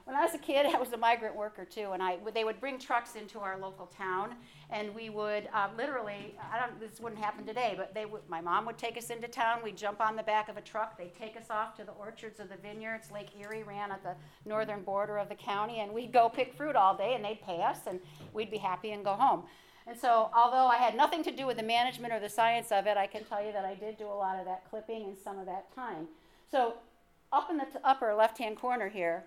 When 0.08 0.16
I 0.16 0.22
was 0.22 0.32
a 0.32 0.38
kid, 0.38 0.64
I 0.74 0.78
was 0.78 0.90
a 0.94 0.96
migrant 0.96 1.36
worker 1.36 1.66
too, 1.66 1.90
and 1.92 2.02
I 2.02 2.16
they 2.32 2.42
would 2.42 2.58
bring 2.60 2.78
trucks 2.78 3.14
into 3.14 3.40
our 3.40 3.58
local 3.58 3.84
town, 3.84 4.36
and 4.70 4.94
we 4.94 5.10
would 5.10 5.50
uh, 5.52 5.68
literally 5.76 6.34
I 6.50 6.58
don't 6.58 6.80
this 6.80 6.98
wouldn't 6.98 7.20
happen 7.20 7.44
today, 7.44 7.74
but 7.76 7.92
they 7.92 8.06
would 8.06 8.22
my 8.26 8.40
mom 8.40 8.64
would 8.64 8.78
take 8.78 8.96
us 8.96 9.10
into 9.10 9.28
town. 9.28 9.58
We'd 9.62 9.76
jump 9.76 10.00
on 10.00 10.16
the 10.16 10.22
back 10.22 10.48
of 10.48 10.56
a 10.56 10.62
truck. 10.62 10.96
They'd 10.96 11.14
take 11.14 11.36
us 11.36 11.50
off 11.50 11.76
to 11.76 11.84
the 11.84 11.92
orchards 11.92 12.40
of 12.40 12.48
the 12.48 12.56
vineyards. 12.56 13.10
Lake 13.12 13.28
Erie 13.38 13.64
ran 13.64 13.92
at 13.92 14.02
the 14.02 14.14
northern 14.46 14.80
border 14.80 15.18
of 15.18 15.28
the 15.28 15.34
county, 15.34 15.80
and 15.80 15.92
we'd 15.92 16.10
go 16.10 16.30
pick 16.30 16.54
fruit 16.54 16.74
all 16.74 16.96
day, 16.96 17.12
and 17.14 17.22
they'd 17.22 17.42
pay 17.42 17.60
us, 17.60 17.80
and 17.86 18.00
we'd 18.32 18.50
be 18.50 18.56
happy 18.56 18.92
and 18.92 19.04
go 19.04 19.12
home. 19.12 19.42
And 19.86 19.98
so, 19.98 20.30
although 20.34 20.68
I 20.68 20.76
had 20.76 20.94
nothing 20.96 21.22
to 21.24 21.30
do 21.30 21.46
with 21.46 21.58
the 21.58 21.62
management 21.62 22.14
or 22.14 22.20
the 22.20 22.30
science 22.30 22.72
of 22.72 22.86
it, 22.86 22.96
I 22.96 23.06
can 23.06 23.24
tell 23.24 23.44
you 23.44 23.52
that 23.52 23.66
I 23.66 23.74
did 23.74 23.98
do 23.98 24.06
a 24.06 24.18
lot 24.24 24.38
of 24.38 24.46
that 24.46 24.64
clipping 24.70 25.04
and 25.04 25.18
some 25.18 25.38
of 25.38 25.44
that 25.44 25.74
time. 25.74 26.08
So, 26.50 26.76
up 27.30 27.50
in 27.50 27.58
the 27.58 27.64
t- 27.64 27.78
upper 27.84 28.14
left 28.14 28.38
hand 28.38 28.56
corner 28.56 28.88
here, 28.88 29.24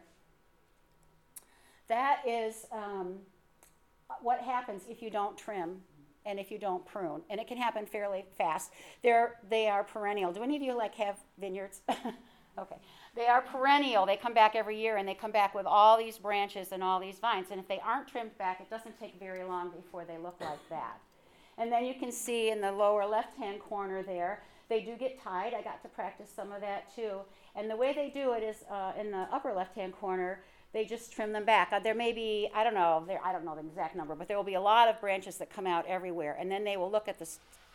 that 1.91 2.21
is 2.25 2.65
um, 2.71 3.15
what 4.21 4.39
happens 4.39 4.83
if 4.89 5.01
you 5.01 5.09
don't 5.09 5.37
trim 5.37 5.81
and 6.25 6.39
if 6.39 6.49
you 6.49 6.57
don't 6.57 6.85
prune. 6.85 7.21
And 7.29 7.39
it 7.39 7.47
can 7.47 7.57
happen 7.57 7.85
fairly 7.85 8.23
fast. 8.37 8.71
They're, 9.03 9.35
they 9.49 9.67
are 9.67 9.83
perennial. 9.83 10.31
Do 10.31 10.41
any 10.41 10.55
of 10.55 10.61
you 10.61 10.73
like 10.75 10.95
have 10.95 11.17
vineyards? 11.37 11.81
okay. 12.59 12.77
They 13.13 13.27
are 13.27 13.41
perennial. 13.41 14.05
They 14.05 14.15
come 14.15 14.33
back 14.33 14.55
every 14.55 14.79
year 14.79 14.97
and 14.97 15.07
they 15.07 15.13
come 15.13 15.31
back 15.33 15.53
with 15.53 15.65
all 15.65 15.97
these 15.97 16.17
branches 16.17 16.71
and 16.71 16.81
all 16.81 16.99
these 16.99 17.19
vines. 17.19 17.47
And 17.51 17.59
if 17.59 17.67
they 17.67 17.79
aren't 17.79 18.07
trimmed 18.07 18.37
back, 18.37 18.61
it 18.61 18.69
doesn't 18.69 18.97
take 18.97 19.19
very 19.19 19.43
long 19.43 19.71
before 19.71 20.05
they 20.05 20.17
look 20.17 20.37
like 20.39 20.69
that. 20.69 20.97
And 21.57 21.69
then 21.69 21.83
you 21.83 21.93
can 21.93 22.11
see 22.11 22.51
in 22.51 22.61
the 22.61 22.71
lower 22.71 23.05
left 23.05 23.35
hand 23.35 23.59
corner 23.59 24.01
there, 24.01 24.43
they 24.69 24.79
do 24.79 24.95
get 24.95 25.21
tied. 25.21 25.53
I 25.53 25.61
got 25.61 25.81
to 25.83 25.89
practice 25.89 26.29
some 26.33 26.53
of 26.53 26.61
that 26.61 26.95
too. 26.95 27.19
And 27.53 27.69
the 27.69 27.75
way 27.75 27.91
they 27.91 28.09
do 28.09 28.31
it 28.31 28.43
is 28.43 28.63
uh, 28.71 28.93
in 28.97 29.11
the 29.11 29.27
upper 29.29 29.51
left 29.51 29.75
hand 29.75 29.91
corner, 29.91 30.41
they 30.73 30.85
just 30.85 31.11
trim 31.11 31.33
them 31.33 31.45
back. 31.45 31.69
Uh, 31.71 31.79
there 31.79 31.95
may 31.95 32.11
be, 32.11 32.49
I 32.55 32.63
don't 32.63 32.73
know, 32.73 33.03
there, 33.05 33.19
I 33.23 33.31
don't 33.31 33.43
know 33.43 33.55
the 33.55 33.61
exact 33.61 33.95
number, 33.95 34.15
but 34.15 34.27
there 34.27 34.37
will 34.37 34.43
be 34.43 34.53
a 34.53 34.61
lot 34.61 34.87
of 34.87 34.99
branches 35.01 35.37
that 35.37 35.49
come 35.49 35.67
out 35.67 35.85
everywhere. 35.87 36.37
And 36.39 36.49
then 36.49 36.63
they 36.63 36.77
will 36.77 36.89
look 36.89 37.07
at 37.07 37.19
the 37.19 37.27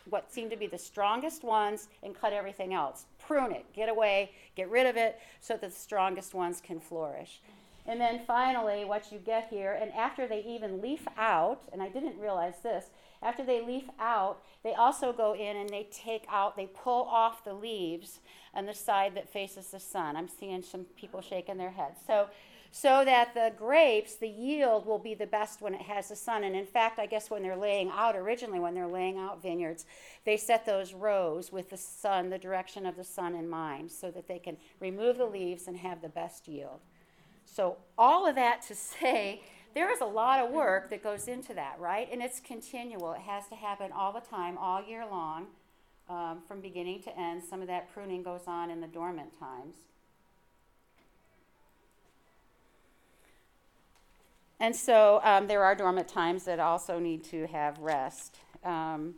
what 0.09 0.31
seem 0.31 0.49
to 0.49 0.55
be 0.55 0.67
the 0.67 0.77
strongest 0.77 1.43
ones 1.43 1.89
and 2.01 2.15
cut 2.15 2.33
everything 2.33 2.73
else. 2.73 3.05
Prune 3.19 3.51
it, 3.51 3.65
get 3.73 3.89
away, 3.89 4.31
get 4.55 4.69
rid 4.69 4.87
of 4.87 4.95
it 4.95 5.19
so 5.41 5.53
that 5.53 5.61
the 5.61 5.69
strongest 5.69 6.33
ones 6.33 6.61
can 6.61 6.79
flourish. 6.79 7.41
And 7.85 8.01
then 8.01 8.21
finally, 8.25 8.83
what 8.83 9.11
you 9.11 9.19
get 9.19 9.47
here, 9.49 9.77
and 9.79 9.91
after 9.93 10.27
they 10.27 10.43
even 10.43 10.81
leaf 10.81 11.07
out, 11.17 11.61
and 11.71 11.81
I 11.81 11.87
didn't 11.87 12.19
realize 12.19 12.55
this, 12.61 12.85
after 13.21 13.43
they 13.43 13.61
leaf 13.61 13.85
out, 13.99 14.43
they 14.63 14.73
also 14.73 15.13
go 15.13 15.33
in 15.33 15.57
and 15.57 15.69
they 15.69 15.87
take 15.91 16.25
out, 16.29 16.55
they 16.55 16.67
pull 16.67 17.03
off 17.03 17.43
the 17.43 17.53
leaves 17.53 18.19
on 18.53 18.65
the 18.65 18.73
side 18.73 19.15
that 19.15 19.29
faces 19.29 19.67
the 19.67 19.79
sun. 19.79 20.15
I'm 20.15 20.27
seeing 20.27 20.61
some 20.61 20.85
people 20.95 21.21
shaking 21.21 21.57
their 21.57 21.71
heads. 21.71 21.99
So 22.05 22.27
so 22.71 23.03
that 23.05 23.33
the 23.33 23.53
grapes, 23.57 24.15
the 24.15 24.27
yield 24.27 24.85
will 24.85 24.99
be 24.99 25.13
the 25.13 25.25
best 25.25 25.61
when 25.61 25.73
it 25.73 25.81
has 25.81 26.09
the 26.09 26.15
sun. 26.15 26.43
And 26.43 26.55
in 26.55 26.65
fact, 26.65 26.99
I 26.99 27.05
guess 27.05 27.29
when 27.29 27.41
they're 27.41 27.55
laying 27.55 27.89
out, 27.89 28.15
originally 28.15 28.59
when 28.59 28.73
they're 28.73 28.87
laying 28.87 29.17
out 29.17 29.41
vineyards, 29.41 29.85
they 30.25 30.37
set 30.37 30.65
those 30.65 30.93
rows 30.93 31.51
with 31.51 31.69
the 31.69 31.77
sun, 31.77 32.29
the 32.29 32.37
direction 32.37 32.85
of 32.85 32.95
the 32.95 33.03
sun 33.03 33.35
in 33.35 33.47
mind, 33.49 33.91
so 33.91 34.11
that 34.11 34.27
they 34.27 34.39
can 34.39 34.57
remove 34.79 35.17
the 35.17 35.25
leaves 35.25 35.67
and 35.67 35.77
have 35.77 36.01
the 36.01 36.09
best 36.09 36.47
yield. 36.47 36.81
So, 37.45 37.77
all 37.97 38.27
of 38.27 38.35
that 38.35 38.61
to 38.67 38.75
say, 38.75 39.41
there 39.73 39.91
is 39.91 40.01
a 40.01 40.05
lot 40.05 40.39
of 40.39 40.51
work 40.51 40.89
that 40.89 41.03
goes 41.03 41.27
into 41.27 41.53
that, 41.53 41.77
right? 41.79 42.07
And 42.11 42.21
it's 42.21 42.39
continual. 42.39 43.13
It 43.13 43.21
has 43.21 43.47
to 43.49 43.55
happen 43.55 43.91
all 43.91 44.11
the 44.11 44.21
time, 44.21 44.57
all 44.57 44.83
year 44.83 45.05
long, 45.05 45.47
um, 46.09 46.41
from 46.47 46.61
beginning 46.61 47.03
to 47.03 47.17
end. 47.17 47.43
Some 47.43 47.61
of 47.61 47.67
that 47.67 47.93
pruning 47.93 48.23
goes 48.23 48.43
on 48.47 48.71
in 48.71 48.81
the 48.81 48.87
dormant 48.87 49.37
times. 49.39 49.75
And 54.59 54.75
so 54.75 55.21
um, 55.23 55.47
there 55.47 55.63
are 55.63 55.75
dormant 55.75 56.07
times 56.07 56.45
that 56.45 56.59
also 56.59 56.99
need 56.99 57.23
to 57.25 57.45
have 57.47 57.77
rest. 57.77 58.37
Um, 58.63 59.15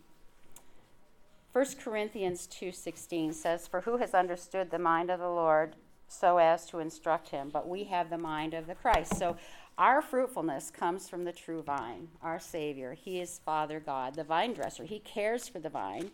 1 1.54 1.66
Corinthians 1.80 2.46
2:16 2.48 3.34
says, 3.34 3.68
"For 3.68 3.82
who 3.82 3.98
has 3.98 4.14
understood 4.14 4.70
the 4.70 4.80
mind 4.80 5.10
of 5.10 5.20
the 5.20 5.30
Lord 5.30 5.76
so 6.08 6.38
as 6.38 6.66
to 6.68 6.80
instruct 6.80 7.30
him? 7.30 7.50
But 7.50 7.68
we 7.68 7.86
have 7.86 8.10
the 8.10 8.18
mind 8.18 8.54
of 8.54 8.68
the 8.68 8.76
Christ." 8.76 9.18
So 9.18 9.38
our 9.80 10.02
fruitfulness 10.02 10.70
comes 10.70 11.08
from 11.08 11.24
the 11.24 11.32
true 11.32 11.62
vine, 11.62 12.10
our 12.22 12.38
Savior. 12.38 12.94
He 12.94 13.22
is 13.22 13.40
Father 13.46 13.80
God, 13.80 14.14
the 14.14 14.26
vine 14.26 14.54
dresser. 14.54 14.84
He 14.84 15.00
cares 15.00 15.48
for 15.48 15.60
the 15.60 15.70
vine, 15.70 16.12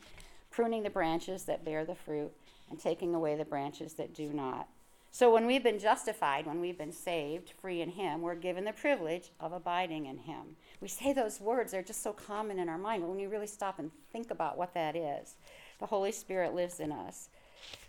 pruning 0.52 0.84
the 0.84 0.92
branches 0.92 1.46
that 1.46 1.66
bear 1.66 1.84
the 1.84 1.96
fruit 1.96 2.32
and 2.70 2.80
taking 2.80 3.16
away 3.16 3.36
the 3.36 3.44
branches 3.44 3.94
that 3.94 4.14
do 4.14 4.32
not. 4.32 4.68
So 5.10 5.34
when 5.34 5.48
we've 5.48 5.64
been 5.64 5.80
justified, 5.80 6.46
when 6.46 6.62
we've 6.62 6.78
been 6.78 6.92
saved, 6.92 7.54
free 7.60 7.82
in 7.82 7.90
Him, 7.90 8.22
we're 8.22 8.36
given 8.36 8.66
the 8.66 8.74
privilege 8.74 9.32
of 9.40 9.52
abiding 9.52 10.06
in 10.06 10.20
Him. 10.20 10.58
We 10.80 10.88
say 10.88 11.12
those 11.12 11.42
words, 11.42 11.72
they're 11.72 11.82
just 11.82 12.04
so 12.04 12.14
common 12.14 12.60
in 12.60 12.70
our 12.70 12.78
mind, 12.78 13.02
but 13.02 13.10
when 13.10 13.20
you 13.20 13.30
really 13.30 13.48
stop 13.48 13.80
and 13.80 13.90
think 14.12 14.30
about 14.30 14.60
what 14.60 14.76
that 14.76 14.96
is, 14.96 15.38
the 15.80 15.88
Holy 15.88 16.12
Spirit 16.12 16.54
lives 16.54 16.80
in 16.80 16.92
us. 16.92 17.30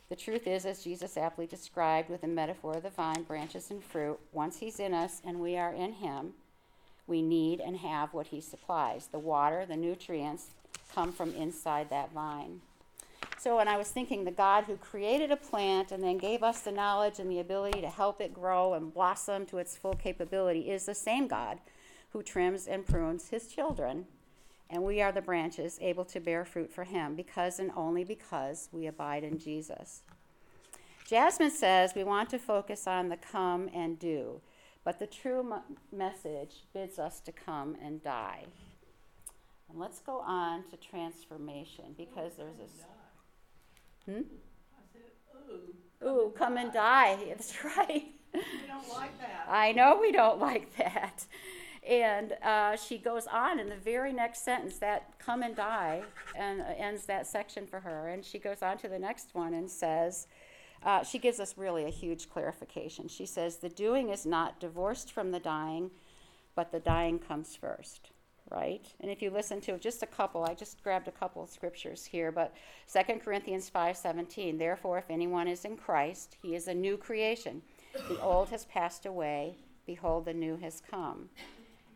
The 0.09 0.17
truth 0.17 0.47
is, 0.47 0.65
as 0.65 0.85
Jesus 0.85 1.17
aptly 1.17 1.47
described 1.47 2.09
with 2.09 2.21
the 2.21 2.29
metaphor 2.29 2.77
of 2.77 2.85
the 2.85 2.91
vine, 2.91 3.25
branches, 3.25 3.71
and 3.71 3.83
fruit, 3.83 4.19
once 4.33 4.59
He's 4.59 4.79
in 4.79 4.95
us 4.95 5.21
and 5.25 5.41
we 5.41 5.57
are 5.57 5.73
in 5.73 5.95
Him, 5.95 6.35
we 7.09 7.23
need 7.23 7.61
and 7.61 7.77
have 7.79 8.15
what 8.15 8.29
He 8.29 8.41
supplies. 8.41 9.09
The 9.11 9.19
water, 9.19 9.67
the 9.67 9.77
nutrients 9.77 10.47
come 10.95 11.13
from 11.13 11.35
inside 11.35 11.91
that 11.91 12.13
vine. 12.13 12.61
So 13.39 13.57
when 13.57 13.69
I 13.69 13.77
was 13.77 13.91
thinking, 13.91 14.25
the 14.25 14.31
God 14.31 14.65
who 14.65 14.77
created 14.77 15.31
a 15.31 15.37
plant 15.37 15.93
and 15.93 16.03
then 16.03 16.19
gave 16.19 16.43
us 16.43 16.61
the 16.61 16.73
knowledge 16.73 17.19
and 17.19 17.31
the 17.31 17.41
ability 17.41 17.81
to 17.81 17.91
help 17.91 18.21
it 18.21 18.33
grow 18.33 18.75
and 18.75 18.93
blossom 18.93 19.45
to 19.47 19.59
its 19.59 19.77
full 19.77 19.95
capability 19.95 20.71
is 20.71 20.87
the 20.87 20.95
same 20.95 21.29
God 21.29 21.59
who 22.11 22.23
trims 22.23 22.67
and 22.67 22.87
prunes 22.87 23.29
his 23.29 23.49
children. 23.49 24.07
And 24.69 24.83
we 24.83 25.01
are 25.01 25.13
the 25.13 25.23
branches 25.23 25.79
able 25.81 26.05
to 26.07 26.21
bear 26.21 26.45
fruit 26.45 26.73
for 26.73 26.85
him 26.85 27.15
because 27.15 27.59
and 27.59 27.71
only 27.77 28.05
because 28.05 28.69
we 28.73 28.87
abide 28.87 29.23
in 29.23 29.39
Jesus. 29.39 30.03
Jasmine 31.07 31.53
says 31.53 31.95
we 31.95 32.03
want 32.03 32.31
to 32.31 32.39
focus 32.39 32.87
on 32.89 33.09
the 33.09 33.17
come 33.17 33.71
and 33.73 33.97
do, 33.99 34.41
but 34.85 34.99
the 34.99 35.07
true 35.07 35.55
message 35.93 36.65
bids 36.75 36.99
us 36.99 37.21
to 37.21 37.31
come 37.31 37.77
and 37.81 38.03
die. 38.03 38.45
And 39.69 39.79
let's 39.79 40.01
go 40.01 40.19
on 40.19 40.65
to 40.71 40.77
transformation 40.77 41.95
because 41.97 42.33
there's 42.37 42.57
this. 42.57 42.85
Hmm? 44.05 44.23
I 44.75 44.83
said, 44.93 45.03
ooh. 45.51 46.07
Ooh, 46.07 46.33
come 46.37 46.57
and 46.57 46.73
die. 46.73 47.19
That's 47.29 47.65
right. 47.65 48.05
We 48.35 48.43
don't 48.67 48.89
like 48.91 49.19
that. 49.21 49.47
I 49.49 49.73
know 49.73 49.99
we 50.01 50.13
don't 50.13 50.41
like 50.41 50.77
that. 50.77 51.25
And 51.89 52.33
uh, 52.43 52.77
she 52.77 52.99
goes 52.99 53.27
on 53.27 53.61
in 53.61 53.69
the 53.69 53.77
very 53.77 54.13
next 54.13 54.45
sentence, 54.45 54.79
that 54.79 55.19
come 55.19 55.43
and 55.43 55.55
die, 55.55 56.03
and 56.35 56.61
uh, 56.61 56.65
ends 56.77 57.07
that 57.07 57.27
section 57.27 57.67
for 57.67 57.81
her. 57.81 58.09
And 58.09 58.25
she 58.25 58.39
goes 58.39 58.63
on 58.63 58.79
to 58.79 58.89
the 58.89 58.99
next 58.99 59.35
one 59.35 59.55
and 59.55 59.71
says, 59.71 60.27
uh, 60.83 61.05
she 61.05 61.19
gives 61.19 61.39
us 61.39 61.57
really 61.57 61.85
a 61.85 61.91
huge 61.91 62.29
clarification. 62.29 63.09
She 63.09 63.27
says, 63.27 63.59
the 63.59 63.69
doing 63.69 64.11
is 64.11 64.27
not 64.27 64.61
divorced 64.61 65.13
from 65.13 65.31
the 65.31 65.41
dying, 65.41 65.91
but 66.55 66.73
the 66.73 66.81
dying 66.81 67.19
comes 67.19 67.55
first 67.55 68.11
right? 68.51 68.87
And 69.01 69.11
if 69.11 69.23
you 69.23 69.31
listen 69.31 69.61
to 69.63 69.79
just 69.79 70.03
a 70.03 70.07
couple, 70.07 70.45
I 70.45 70.55
just 70.55 70.83
grabbed 70.83 71.09
a 71.09 71.13
couple 71.13 71.43
of 71.43 71.51
scriptures 71.51 72.05
here, 72.05 72.31
but 72.31 72.55
2 72.93 73.21
Corinthians 73.21 73.69
5:17, 73.71 74.59
therefore 74.59 74.99
if 74.99 75.11
anyone 75.11 75.49
is 75.49 75.65
in 75.65 75.77
Christ, 75.77 76.37
he 76.43 76.55
is 76.55 76.69
a 76.69 76.75
new 76.75 76.97
creation. 76.97 77.63
The 78.09 78.21
old 78.21 78.51
has 78.51 78.65
passed 78.67 79.07
away, 79.07 79.59
behold 79.85 80.27
the 80.27 80.35
new 80.35 80.57
has 80.59 80.81
come. 80.81 81.31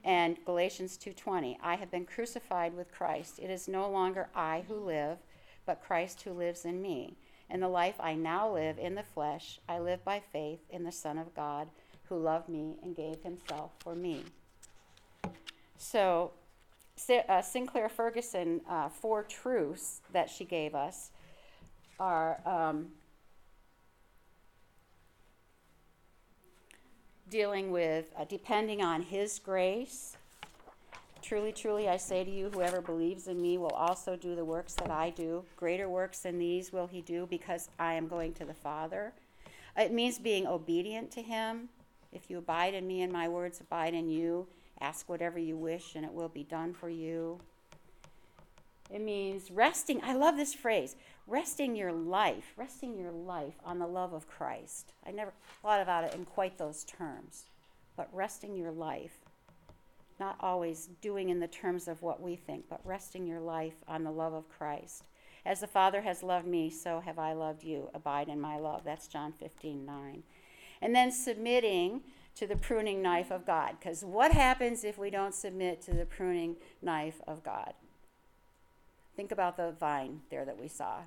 And 0.04 0.42
Galatians 0.44 0.96
2:20, 0.96 1.58
I 1.62 1.76
have 1.76 1.90
been 1.90 2.06
crucified 2.06 2.74
with 2.74 2.92
Christ. 2.92 3.38
It 3.38 3.50
is 3.50 3.68
no 3.68 3.88
longer 3.88 4.30
I 4.34 4.64
who 4.66 4.76
live, 4.76 5.18
but 5.66 5.82
Christ 5.82 6.22
who 6.22 6.32
lives 6.32 6.64
in 6.64 6.80
me. 6.80 7.16
And 7.50 7.62
the 7.62 7.68
life 7.68 7.96
I 7.98 8.14
now 8.14 8.52
live 8.52 8.78
in 8.78 8.94
the 8.94 9.02
flesh, 9.02 9.60
I 9.68 9.78
live 9.78 10.04
by 10.04 10.20
faith 10.20 10.60
in 10.70 10.84
the 10.84 10.92
Son 10.92 11.18
of 11.18 11.34
God 11.34 11.68
who 12.08 12.18
loved 12.18 12.48
me 12.48 12.76
and 12.82 12.94
gave 12.94 13.22
himself 13.22 13.72
for 13.78 13.94
me. 13.94 14.24
So, 15.76 16.32
uh, 17.28 17.42
Sinclair 17.42 17.88
Ferguson, 17.88 18.60
uh, 18.68 18.88
four 18.88 19.22
truths 19.22 20.02
that 20.12 20.28
she 20.28 20.44
gave 20.44 20.74
us 20.74 21.10
are 21.98 22.40
um, 22.46 22.88
dealing 27.30 27.70
with 27.70 28.12
uh, 28.18 28.24
depending 28.24 28.82
on 28.82 29.02
His 29.02 29.38
grace. 29.38 30.16
Truly, 31.22 31.52
truly, 31.52 31.88
I 31.88 31.96
say 31.96 32.24
to 32.24 32.30
you, 32.30 32.50
whoever 32.50 32.80
believes 32.80 33.28
in 33.28 33.40
me 33.40 33.56
will 33.56 33.70
also 33.70 34.16
do 34.16 34.34
the 34.34 34.44
works 34.44 34.74
that 34.74 34.90
I 34.90 35.10
do. 35.10 35.44
Greater 35.56 35.88
works 35.88 36.20
than 36.20 36.38
these 36.38 36.72
will 36.72 36.86
he 36.86 37.02
do 37.02 37.26
because 37.30 37.68
I 37.78 37.92
am 37.94 38.08
going 38.08 38.32
to 38.34 38.44
the 38.44 38.54
Father. 38.54 39.12
It 39.76 39.92
means 39.92 40.18
being 40.18 40.46
obedient 40.46 41.10
to 41.12 41.22
Him. 41.22 41.68
If 42.12 42.30
you 42.30 42.38
abide 42.38 42.74
in 42.74 42.86
me 42.86 43.02
and 43.02 43.12
my 43.12 43.28
words 43.28 43.60
abide 43.60 43.94
in 43.94 44.08
you, 44.08 44.48
ask 44.80 45.08
whatever 45.08 45.38
you 45.38 45.56
wish 45.56 45.94
and 45.94 46.04
it 46.04 46.12
will 46.12 46.28
be 46.28 46.42
done 46.42 46.72
for 46.72 46.88
you. 46.88 47.38
It 48.92 49.00
means 49.00 49.50
resting. 49.50 50.00
I 50.02 50.14
love 50.14 50.36
this 50.36 50.54
phrase 50.54 50.96
resting 51.30 51.76
your 51.76 51.92
life, 51.92 52.52
resting 52.56 52.98
your 52.98 53.12
life 53.12 53.54
on 53.64 53.78
the 53.78 53.86
love 53.86 54.12
of 54.12 54.26
Christ. 54.26 54.92
I 55.06 55.12
never 55.12 55.32
thought 55.62 55.80
about 55.80 56.02
it 56.02 56.14
in 56.14 56.24
quite 56.24 56.58
those 56.58 56.82
terms, 56.82 57.44
but 57.96 58.08
resting 58.12 58.56
your 58.56 58.72
life. 58.72 59.20
Not 60.18 60.36
always 60.40 60.88
doing 61.00 61.30
in 61.30 61.38
the 61.38 61.46
terms 61.46 61.86
of 61.86 62.02
what 62.02 62.20
we 62.20 62.34
think, 62.34 62.64
but 62.68 62.80
resting 62.84 63.26
your 63.26 63.40
life 63.40 63.76
on 63.86 64.02
the 64.02 64.10
love 64.10 64.34
of 64.34 64.48
Christ. 64.48 65.04
As 65.46 65.60
the 65.60 65.68
Father 65.68 66.02
has 66.02 66.22
loved 66.22 66.46
me, 66.46 66.68
so 66.68 67.00
have 67.00 67.18
I 67.18 67.32
loved 67.32 67.62
you. 67.62 67.88
Abide 67.94 68.28
in 68.28 68.40
my 68.40 68.58
love. 68.58 68.82
That's 68.84 69.08
John 69.08 69.32
15, 69.32 69.86
9. 69.86 70.22
And 70.82 70.94
then 70.94 71.12
submitting 71.12 72.02
to 72.34 72.46
the 72.46 72.56
pruning 72.56 73.02
knife 73.02 73.30
of 73.30 73.46
God. 73.46 73.76
Because 73.78 74.04
what 74.04 74.32
happens 74.32 74.82
if 74.82 74.98
we 74.98 75.10
don't 75.10 75.34
submit 75.34 75.80
to 75.82 75.94
the 75.94 76.04
pruning 76.04 76.56
knife 76.82 77.22
of 77.26 77.44
God? 77.44 77.72
Think 79.16 79.32
about 79.32 79.56
the 79.56 79.72
vine 79.78 80.22
there 80.30 80.44
that 80.44 80.60
we 80.60 80.68
saw. 80.68 81.00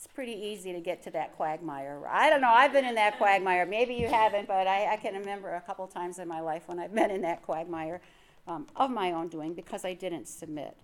It's 0.00 0.06
pretty 0.06 0.32
easy 0.32 0.72
to 0.72 0.80
get 0.80 1.02
to 1.02 1.10
that 1.10 1.36
quagmire. 1.36 2.00
I 2.08 2.30
don't 2.30 2.40
know, 2.40 2.48
I've 2.48 2.72
been 2.72 2.86
in 2.86 2.94
that 2.94 3.18
quagmire. 3.18 3.66
Maybe 3.66 3.92
you 3.92 4.08
haven't, 4.08 4.48
but 4.48 4.66
I, 4.66 4.94
I 4.94 4.96
can 4.96 5.12
remember 5.12 5.54
a 5.56 5.60
couple 5.60 5.86
times 5.86 6.18
in 6.18 6.26
my 6.26 6.40
life 6.40 6.62
when 6.68 6.78
I've 6.78 6.94
been 6.94 7.10
in 7.10 7.20
that 7.20 7.42
quagmire 7.42 8.00
um, 8.48 8.66
of 8.76 8.90
my 8.90 9.12
own 9.12 9.28
doing 9.28 9.52
because 9.52 9.84
I 9.84 9.92
didn't 9.92 10.26
submit. 10.26 10.74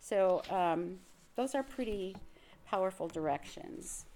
So, 0.00 0.40
um, 0.48 1.00
those 1.34 1.54
are 1.54 1.62
pretty 1.62 2.16
powerful 2.64 3.08
directions. 3.08 4.06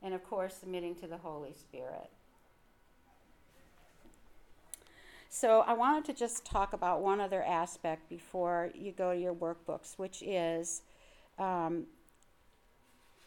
And 0.00 0.14
of 0.14 0.22
course, 0.22 0.54
submitting 0.54 0.94
to 1.00 1.08
the 1.08 1.16
Holy 1.16 1.54
Spirit. 1.54 2.08
So 5.38 5.60
I 5.66 5.74
wanted 5.74 6.06
to 6.06 6.14
just 6.14 6.46
talk 6.46 6.72
about 6.72 7.02
one 7.02 7.20
other 7.20 7.42
aspect 7.42 8.08
before 8.08 8.70
you 8.74 8.90
go 8.90 9.12
to 9.12 9.20
your 9.20 9.34
workbooks, 9.34 9.98
which 9.98 10.22
is 10.22 10.80
um, 11.38 11.84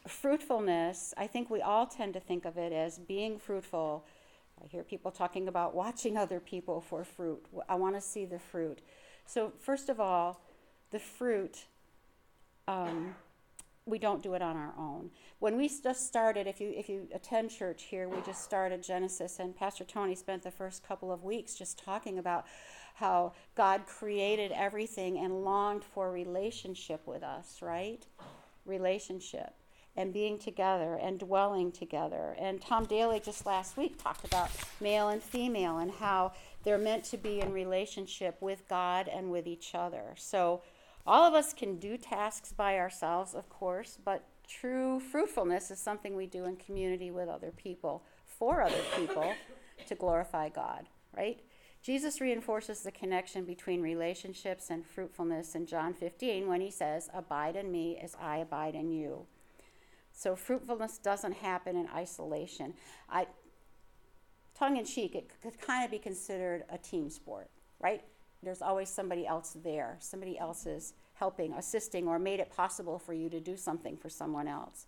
fruitfulness. 0.07 1.13
I 1.17 1.27
think 1.27 1.51
we 1.51 1.61
all 1.61 1.85
tend 1.85 2.15
to 2.15 2.19
think 2.19 2.45
of 2.45 2.57
it 2.57 2.73
as 2.73 2.97
being 2.97 3.37
fruitful. 3.37 4.05
I 4.59 4.65
hear 4.65 4.81
people 4.81 5.11
talking 5.11 5.47
about 5.47 5.75
watching 5.75 6.17
other 6.25 6.39
people 6.39 6.81
for 6.81 7.03
fruit. 7.03 7.45
I 7.69 7.75
want 7.75 7.93
to 7.93 8.01
see 8.01 8.25
the 8.25 8.39
fruit. 8.39 8.79
So, 9.27 9.53
first 9.59 9.87
of 9.87 9.99
all, 9.99 10.41
the 10.89 10.97
fruit. 10.97 11.65
Um, 12.67 13.13
we 13.89 13.99
don't 13.99 14.23
do 14.23 14.33
it 14.33 14.41
on 14.41 14.55
our 14.55 14.73
own. 14.77 15.09
When 15.39 15.57
we 15.57 15.69
just 15.69 16.07
started, 16.07 16.47
if 16.47 16.59
you 16.59 16.73
if 16.75 16.89
you 16.89 17.07
attend 17.13 17.51
church 17.51 17.83
here, 17.83 18.07
we 18.07 18.21
just 18.21 18.43
started 18.43 18.83
Genesis, 18.83 19.39
and 19.39 19.55
Pastor 19.55 19.83
Tony 19.83 20.15
spent 20.15 20.43
the 20.43 20.51
first 20.51 20.83
couple 20.83 21.11
of 21.11 21.23
weeks 21.23 21.55
just 21.55 21.83
talking 21.83 22.19
about 22.19 22.45
how 22.95 23.33
God 23.55 23.85
created 23.87 24.51
everything 24.51 25.17
and 25.17 25.45
longed 25.45 25.85
for 25.85 26.11
relationship 26.11 27.07
with 27.07 27.23
us, 27.23 27.61
right? 27.61 28.05
Relationship 28.65 29.53
and 29.95 30.13
being 30.13 30.37
together 30.37 30.97
and 31.01 31.19
dwelling 31.19 31.71
together. 31.71 32.35
And 32.39 32.61
Tom 32.61 32.85
Daly 32.85 33.19
just 33.19 33.45
last 33.45 33.75
week 33.75 34.01
talked 34.01 34.25
about 34.25 34.49
male 34.79 35.09
and 35.09 35.21
female 35.21 35.79
and 35.79 35.91
how 35.91 36.33
they're 36.63 36.77
meant 36.77 37.03
to 37.05 37.17
be 37.17 37.41
in 37.41 37.51
relationship 37.51 38.37
with 38.41 38.67
God 38.69 39.07
and 39.07 39.31
with 39.31 39.47
each 39.47 39.75
other. 39.75 40.13
So 40.15 40.61
all 41.09 41.25
of 41.25 41.33
us 41.33 41.53
can 41.53 41.77
do 41.77 41.97
tasks 41.97 42.53
by 42.53 42.77
ourselves, 42.77 43.33
of 43.33 43.49
course, 43.49 43.97
but 44.05 44.23
true 44.47 44.99
fruitfulness 44.99 45.71
is 45.71 45.79
something 45.79 46.15
we 46.15 46.27
do 46.27 46.45
in 46.45 46.55
community 46.55 47.09
with 47.09 47.27
other 47.27 47.49
people, 47.49 48.03
for 48.27 48.61
other 48.61 48.83
people, 48.95 49.33
to 49.87 49.95
glorify 49.95 50.49
God, 50.49 50.85
right? 51.17 51.39
Jesus 51.81 52.21
reinforces 52.21 52.81
the 52.83 52.91
connection 52.91 53.43
between 53.43 53.81
relationships 53.81 54.69
and 54.69 54.85
fruitfulness 54.85 55.55
in 55.55 55.65
John 55.65 55.95
15 55.95 56.47
when 56.47 56.61
he 56.61 56.69
says, 56.69 57.09
Abide 57.11 57.55
in 57.55 57.71
me 57.71 57.97
as 57.97 58.15
I 58.21 58.37
abide 58.37 58.75
in 58.75 58.91
you. 58.91 59.25
So 60.11 60.35
fruitfulness 60.35 60.99
doesn't 60.99 61.37
happen 61.37 61.75
in 61.75 61.87
isolation. 61.87 62.75
I, 63.09 63.25
tongue 64.53 64.77
in 64.77 64.85
cheek, 64.85 65.15
it 65.15 65.31
could 65.41 65.59
kind 65.59 65.83
of 65.83 65.89
be 65.89 65.97
considered 65.97 66.65
a 66.69 66.77
team 66.77 67.09
sport, 67.09 67.49
right? 67.79 68.03
There's 68.41 68.61
always 68.61 68.89
somebody 68.89 69.27
else 69.27 69.57
there. 69.63 69.97
Somebody 69.99 70.37
else 70.37 70.65
is 70.65 70.93
helping, 71.15 71.53
assisting, 71.53 72.07
or 72.07 72.17
made 72.17 72.39
it 72.39 72.51
possible 72.55 72.97
for 72.97 73.13
you 73.13 73.29
to 73.29 73.39
do 73.39 73.57
something 73.57 73.97
for 73.97 74.09
someone 74.09 74.47
else. 74.47 74.85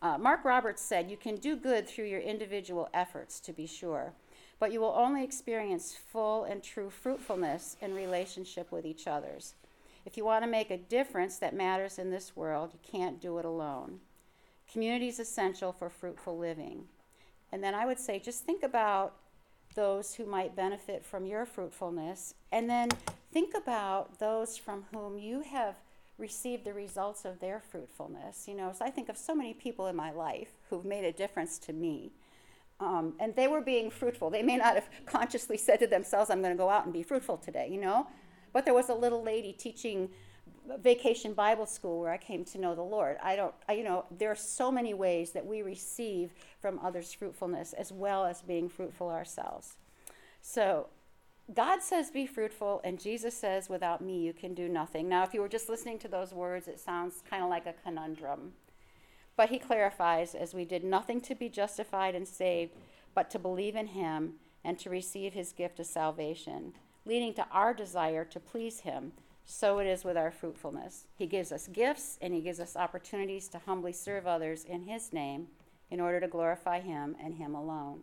Uh, 0.00 0.18
Mark 0.18 0.44
Roberts 0.44 0.82
said, 0.82 1.10
You 1.10 1.16
can 1.16 1.36
do 1.36 1.56
good 1.56 1.88
through 1.88 2.04
your 2.04 2.20
individual 2.20 2.88
efforts, 2.94 3.40
to 3.40 3.52
be 3.52 3.66
sure, 3.66 4.12
but 4.60 4.72
you 4.72 4.80
will 4.80 4.94
only 4.96 5.24
experience 5.24 5.96
full 5.96 6.44
and 6.44 6.62
true 6.62 6.90
fruitfulness 6.90 7.76
in 7.80 7.94
relationship 7.94 8.70
with 8.70 8.84
each 8.84 9.06
others. 9.06 9.54
If 10.04 10.16
you 10.16 10.24
want 10.24 10.44
to 10.44 10.50
make 10.50 10.70
a 10.70 10.76
difference 10.76 11.38
that 11.38 11.54
matters 11.54 11.98
in 11.98 12.10
this 12.10 12.36
world, 12.36 12.70
you 12.72 12.78
can't 12.88 13.20
do 13.20 13.38
it 13.38 13.44
alone. 13.44 14.00
Community 14.70 15.08
is 15.08 15.18
essential 15.18 15.72
for 15.72 15.88
fruitful 15.88 16.38
living. 16.38 16.84
And 17.50 17.64
then 17.64 17.74
I 17.74 17.86
would 17.86 17.98
say, 17.98 18.18
just 18.18 18.44
think 18.44 18.62
about 18.62 19.14
those 19.78 20.14
who 20.14 20.26
might 20.26 20.56
benefit 20.56 21.04
from 21.04 21.24
your 21.24 21.46
fruitfulness, 21.46 22.34
and 22.50 22.68
then 22.68 22.88
think 23.32 23.54
about 23.54 24.18
those 24.18 24.56
from 24.56 24.84
whom 24.92 25.16
you 25.16 25.40
have 25.42 25.76
received 26.18 26.64
the 26.64 26.74
results 26.74 27.24
of 27.24 27.38
their 27.38 27.60
fruitfulness. 27.60 28.48
You 28.48 28.56
know, 28.56 28.72
so 28.76 28.84
I 28.84 28.90
think 28.90 29.08
of 29.08 29.16
so 29.16 29.36
many 29.36 29.54
people 29.54 29.86
in 29.86 29.94
my 29.94 30.10
life 30.10 30.48
who've 30.68 30.84
made 30.84 31.04
a 31.04 31.12
difference 31.12 31.60
to 31.60 31.72
me. 31.72 32.10
Um, 32.80 33.14
and 33.20 33.36
they 33.36 33.46
were 33.46 33.60
being 33.60 33.88
fruitful. 33.88 34.30
They 34.30 34.42
may 34.42 34.56
not 34.56 34.74
have 34.74 34.88
consciously 35.06 35.56
said 35.56 35.78
to 35.78 35.86
themselves, 35.86 36.28
I'm 36.28 36.42
going 36.42 36.54
to 36.54 36.58
go 36.58 36.68
out 36.68 36.82
and 36.84 36.92
be 36.92 37.04
fruitful 37.04 37.36
today, 37.36 37.68
you 37.70 37.80
know? 37.80 38.08
But 38.52 38.64
there 38.64 38.74
was 38.74 38.88
a 38.88 38.94
little 38.94 39.22
lady 39.22 39.52
teaching 39.52 40.08
vacation 40.80 41.32
Bible 41.32 41.66
school 41.66 42.00
where 42.00 42.12
I 42.12 42.18
came 42.18 42.44
to 42.46 42.58
know 42.58 42.74
the 42.74 42.82
Lord. 42.82 43.16
I 43.22 43.36
don't, 43.36 43.54
I, 43.68 43.72
you 43.74 43.84
know, 43.84 44.04
there 44.16 44.30
are 44.30 44.36
so 44.36 44.70
many 44.70 44.94
ways 44.94 45.32
that 45.32 45.46
we 45.46 45.62
receive 45.62 46.32
from 46.60 46.78
others' 46.82 47.12
fruitfulness 47.12 47.72
as 47.72 47.92
well 47.92 48.24
as 48.24 48.42
being 48.42 48.68
fruitful 48.68 49.08
ourselves. 49.08 49.76
So 50.42 50.88
God 51.54 51.82
says, 51.82 52.10
be 52.10 52.26
fruitful, 52.26 52.82
and 52.84 53.00
Jesus 53.00 53.34
says, 53.34 53.70
without 53.70 54.02
me, 54.02 54.18
you 54.18 54.34
can 54.34 54.52
do 54.52 54.68
nothing. 54.68 55.08
Now, 55.08 55.22
if 55.22 55.32
you 55.32 55.40
were 55.40 55.48
just 55.48 55.70
listening 55.70 55.98
to 56.00 56.08
those 56.08 56.34
words, 56.34 56.68
it 56.68 56.78
sounds 56.78 57.22
kind 57.28 57.42
of 57.42 57.48
like 57.48 57.66
a 57.66 57.74
conundrum. 57.84 58.52
But 59.34 59.48
he 59.48 59.58
clarifies, 59.58 60.34
as 60.34 60.52
we 60.52 60.66
did 60.66 60.84
nothing 60.84 61.22
to 61.22 61.34
be 61.34 61.48
justified 61.48 62.14
and 62.14 62.28
saved, 62.28 62.74
but 63.14 63.30
to 63.30 63.38
believe 63.38 63.76
in 63.76 63.86
him 63.86 64.34
and 64.62 64.78
to 64.80 64.90
receive 64.90 65.32
his 65.32 65.52
gift 65.52 65.80
of 65.80 65.86
salvation, 65.86 66.74
leading 67.06 67.32
to 67.34 67.46
our 67.50 67.72
desire 67.72 68.24
to 68.26 68.40
please 68.40 68.80
him 68.80 69.12
so 69.50 69.78
it 69.78 69.86
is 69.86 70.04
with 70.04 70.18
our 70.18 70.30
fruitfulness. 70.30 71.06
He 71.16 71.26
gives 71.26 71.52
us 71.52 71.68
gifts 71.68 72.18
and 72.20 72.34
He 72.34 72.42
gives 72.42 72.60
us 72.60 72.76
opportunities 72.76 73.48
to 73.48 73.58
humbly 73.58 73.94
serve 73.94 74.26
others 74.26 74.62
in 74.62 74.82
His 74.82 75.10
name 75.10 75.46
in 75.90 76.00
order 76.00 76.20
to 76.20 76.28
glorify 76.28 76.80
Him 76.80 77.16
and 77.18 77.34
Him 77.34 77.54
alone. 77.54 78.00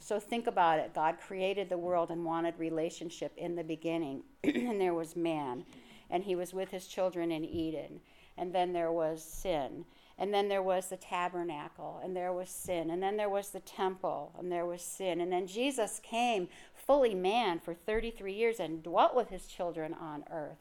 So 0.00 0.18
think 0.18 0.48
about 0.48 0.80
it. 0.80 0.92
God 0.92 1.18
created 1.20 1.68
the 1.68 1.78
world 1.78 2.10
and 2.10 2.24
wanted 2.24 2.58
relationship 2.58 3.32
in 3.36 3.54
the 3.54 3.62
beginning, 3.62 4.24
and 4.44 4.80
there 4.80 4.92
was 4.92 5.14
man, 5.14 5.64
and 6.10 6.24
He 6.24 6.34
was 6.34 6.52
with 6.52 6.72
His 6.72 6.88
children 6.88 7.30
in 7.30 7.44
Eden, 7.44 8.00
and 8.36 8.52
then 8.52 8.72
there 8.72 8.92
was 8.92 9.22
sin. 9.22 9.84
And 10.18 10.32
then 10.32 10.48
there 10.48 10.62
was 10.62 10.88
the 10.88 10.96
tabernacle, 10.96 12.00
and 12.02 12.16
there 12.16 12.32
was 12.32 12.48
sin. 12.48 12.90
And 12.90 13.02
then 13.02 13.18
there 13.18 13.28
was 13.28 13.50
the 13.50 13.60
temple, 13.60 14.32
and 14.38 14.50
there 14.50 14.64
was 14.64 14.80
sin. 14.80 15.20
And 15.20 15.30
then 15.30 15.46
Jesus 15.46 16.00
came 16.02 16.48
fully 16.74 17.14
man 17.14 17.60
for 17.60 17.74
33 17.74 18.32
years 18.32 18.58
and 18.60 18.82
dwelt 18.82 19.14
with 19.14 19.28
his 19.28 19.46
children 19.46 19.92
on 19.92 20.24
earth. 20.30 20.56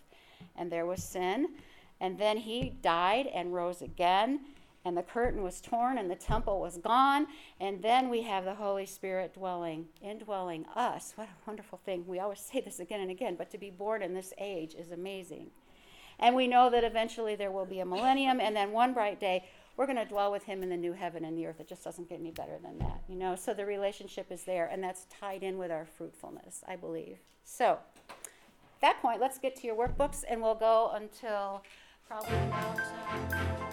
And 0.57 0.71
there 0.71 0.85
was 0.85 1.03
sin. 1.03 1.49
And 2.01 2.17
then 2.17 2.37
he 2.37 2.69
died 2.81 3.27
and 3.27 3.53
rose 3.53 3.81
again. 3.81 4.41
and 4.83 4.95
the 4.95 5.01
curtain 5.01 5.41
was 5.41 5.61
torn 5.61 5.97
and 5.97 6.11
the 6.11 6.15
temple 6.15 6.59
was 6.59 6.77
gone. 6.77 7.25
And 7.59 7.81
then 7.81 8.07
we 8.09 8.21
have 8.21 8.45
the 8.45 8.53
Holy 8.53 8.85
Spirit 8.85 9.33
dwelling, 9.33 9.87
indwelling 10.01 10.65
us. 10.75 11.13
What 11.15 11.27
a 11.27 11.49
wonderful 11.49 11.79
thing. 11.83 12.05
We 12.05 12.19
always 12.19 12.39
say 12.51 12.61
this 12.61 12.79
again 12.79 12.99
and 12.99 13.09
again, 13.09 13.35
but 13.35 13.49
to 13.51 13.57
be 13.57 13.71
born 13.71 14.03
in 14.03 14.13
this 14.13 14.33
age 14.37 14.75
is 14.75 14.91
amazing. 14.91 15.49
And 16.19 16.35
we 16.35 16.47
know 16.47 16.69
that 16.69 16.83
eventually 16.83 17.35
there 17.35 17.51
will 17.51 17.65
be 17.65 17.79
a 17.79 17.85
millennium, 17.85 18.39
and 18.39 18.55
then 18.55 18.71
one 18.71 18.93
bright 18.93 19.19
day, 19.19 19.45
we're 19.77 19.85
going 19.85 19.97
to 19.97 20.05
dwell 20.05 20.31
with 20.31 20.43
him 20.43 20.63
in 20.63 20.69
the 20.69 20.77
new 20.77 20.93
heaven 20.93 21.25
and 21.25 21.37
the 21.37 21.45
earth. 21.45 21.59
It 21.59 21.67
just 21.67 21.83
doesn't 21.83 22.07
get 22.07 22.19
any 22.19 22.31
better 22.31 22.57
than 22.63 22.77
that, 22.79 23.01
you 23.09 23.15
know? 23.15 23.35
So 23.35 23.53
the 23.53 23.65
relationship 23.65 24.31
is 24.31 24.43
there, 24.43 24.67
and 24.71 24.81
that's 24.81 25.05
tied 25.05 25.43
in 25.43 25.57
with 25.57 25.71
our 25.71 25.85
fruitfulness, 25.85 26.63
I 26.67 26.77
believe. 26.77 27.17
So, 27.43 27.79
at 28.09 28.81
that 28.81 29.01
point, 29.01 29.19
let's 29.19 29.37
get 29.37 29.55
to 29.57 29.67
your 29.67 29.75
workbooks, 29.75 30.23
and 30.27 30.41
we'll 30.41 30.55
go 30.55 30.91
until 30.95 31.61
probably 32.07 32.37
about. 32.37 32.79
Uh, 33.09 33.64